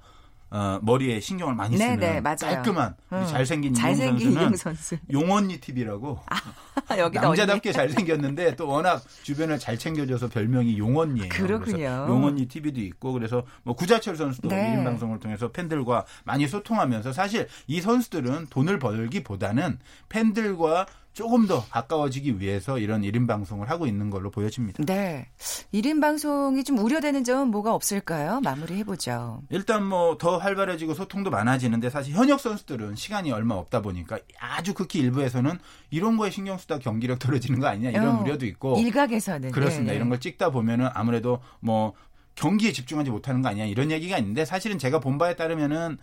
어, 0.51 0.79
머리에 0.83 1.19
신경을 1.19 1.55
많이 1.55 1.77
쓰는 1.77 1.99
네네, 1.99 2.21
맞아요. 2.21 2.37
깔끔한 2.39 2.95
음. 3.13 3.27
잘생긴, 3.27 3.75
잘생긴 3.75 4.33
이용 4.33 4.55
선수 4.55 4.97
용언니 5.11 5.59
TV라고 5.61 6.21
아, 6.27 6.97
남자답게 7.13 7.73
잘생겼는데 7.73 8.55
또 8.55 8.69
워낙 8.69 9.03
주변을 9.23 9.59
잘 9.59 9.77
챙겨줘서 9.77 10.29
별명이 10.29 10.79
용언니예요. 10.79 11.29
그렇군요. 11.31 12.07
용언니 12.09 12.47
TV도 12.47 12.81
있고 12.81 13.13
그래서 13.13 13.45
뭐 13.65 13.75
구자철 13.75 14.17
선수도 14.17 14.49
네. 14.49 14.77
1인 14.77 14.85
방송을 14.85 15.19
통해서 15.19 15.51
팬들과 15.51 16.05
많이 16.25 16.47
소통하면서 16.47 17.13
사실 17.13 17.49
이 17.67 17.81
선수들은 17.81 18.47
돈을 18.49 18.79
벌기보다는 18.79 19.79
팬들과 20.09 20.87
조금 21.17 21.47
더 21.47 21.65
가까워지기 21.71 22.41
위해서 22.41 22.79
이런 22.79 23.01
1인 23.01 23.27
방송을 23.27 23.71
하고 23.71 23.87
있는 23.87 24.11
걸로 24.11 24.31
보여집니다. 24.31 24.85
네. 24.85 25.27
1인 25.73 26.03
방송이 26.03 26.63
좀 26.63 26.77
우려되는 26.77 27.25
점은 27.25 27.49
뭐가 27.49 27.73
없을까요? 27.73 28.43
마무리해 28.43 28.85
보죠. 28.85 29.41
일단 29.49 29.83
뭐 29.87 30.19
더 30.19 30.37
활발해지고 30.37 30.93
소통도 30.93 31.31
많아지는데 31.31 31.89
사실 31.89 32.15
현역 32.15 32.39
선수들은 32.41 32.97
시간이 32.97 33.33
얼마 33.33 33.55
없다 33.55 33.81
보니까 33.81 34.19
아주 34.39 34.75
극히 34.75 34.99
일부에서는 34.99 35.59
이런 35.91 36.19
거에 36.19 36.29
신경 36.29 36.59
쓰다 36.59 36.79
경기력 36.81 37.19
떨어지는 37.19 37.61
거 37.61 37.67
아니냐 37.67 37.91
이런 37.91 38.17
어, 38.17 38.21
우려도 38.21 38.45
있고 38.45 38.79
일각에서는 38.79 39.53
그렇습니다. 39.53 39.93
네. 39.93 39.97
이런 39.97 40.11
걸 40.11 40.21
찍다 40.21 40.51
보면은 40.51 40.89
아무래도 40.93 41.41
뭐 41.61 41.95
경기에 42.35 42.73
집중하지 42.73 43.11
못하는 43.11 43.41
거 43.41 43.49
아니냐 43.49 43.65
이런 43.65 43.91
얘기가 43.91 44.19
있는데 44.19 44.45
사실은 44.45 44.79
제가 44.79 45.01
본 45.01 45.17
바에 45.17 45.35
따르면은 45.35 45.97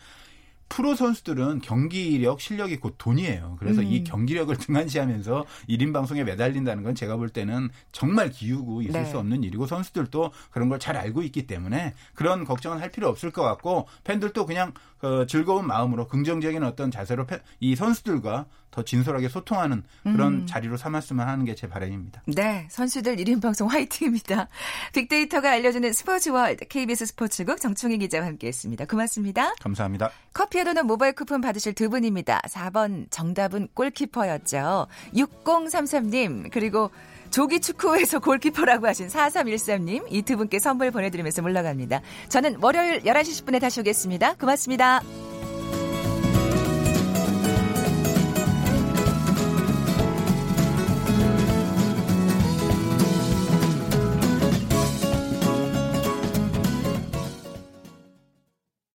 프로 0.69 0.95
선수들은 0.95 1.61
경기력, 1.61 2.39
실력이 2.39 2.77
곧 2.77 2.95
돈이에요. 2.97 3.57
그래서 3.59 3.81
음. 3.81 3.87
이 3.87 4.03
경기력을 4.03 4.55
등한시하면서 4.57 5.45
1인 5.69 5.93
방송에 5.93 6.23
매달린다는 6.23 6.83
건 6.83 6.93
제가 6.93 7.15
볼 7.15 7.29
때는 7.29 7.69
정말 7.91 8.29
기우고 8.29 8.81
있을 8.83 9.03
네. 9.03 9.05
수 9.05 9.17
없는 9.17 9.43
일이고 9.43 9.65
선수들도 9.65 10.31
그런 10.51 10.69
걸 10.69 10.83
잘 10.83 10.97
알고 10.97 11.21
있기 11.23 11.47
때문에 11.47 11.93
그런 12.13 12.43
걱정은 12.43 12.81
할 12.81 12.91
필요 12.91 13.07
없을 13.07 13.31
것 13.31 13.41
같고 13.41 13.87
팬들도 14.03 14.45
그냥 14.45 14.73
그 14.97 15.25
즐거운 15.27 15.65
마음으로 15.65 16.09
긍정적인 16.09 16.61
어떤 16.63 16.91
자세로 16.91 17.25
이 17.61 17.75
선수들과 17.77 18.45
더 18.73 18.83
진솔하게 18.83 19.29
소통하는 19.29 19.83
그런 20.03 20.33
음. 20.33 20.45
자리로 20.47 20.75
삼았으면 20.77 21.27
하는 21.27 21.45
게 21.45 21.53
제 21.53 21.69
바람입니다. 21.69 22.23
네, 22.25 22.67
선수들 22.71 23.15
1인 23.17 23.39
방송 23.39 23.69
화이팅입니다. 23.69 24.47
빅데이터가 24.93 25.51
알려주는 25.51 25.93
스포츠월드 25.93 26.65
KBS 26.67 27.05
스포츠국 27.05 27.61
정충희 27.61 27.99
기자와 27.99 28.25
함께했습니다. 28.25 28.85
고맙습니다. 28.85 29.53
감사합니다. 29.61 30.09
커피에 30.33 30.63
도는 30.63 30.87
모바일 30.87 31.13
쿠폰 31.13 31.41
받으실 31.41 31.73
두 31.73 31.89
분입니다. 31.91 32.41
4번 32.49 33.05
정답은 33.11 33.67
골키퍼였죠. 33.75 34.87
6033님 35.15 36.49
그리고 36.51 36.89
조기 37.29 37.59
축구에서 37.61 38.19
골키퍼라고 38.19 38.87
하신 38.87 39.07
4313님 39.07 40.05
이 40.11 40.21
두 40.23 40.37
분께 40.37 40.57
선물 40.59 40.89
보내드리면서 40.91 41.41
물러갑니다. 41.43 42.01
저는 42.29 42.57
월요일 42.61 43.01
11시 43.03 43.45
10분에 43.45 43.61
다시 43.61 43.79
오겠습니다. 43.81 44.35
고맙습니다. 44.35 45.01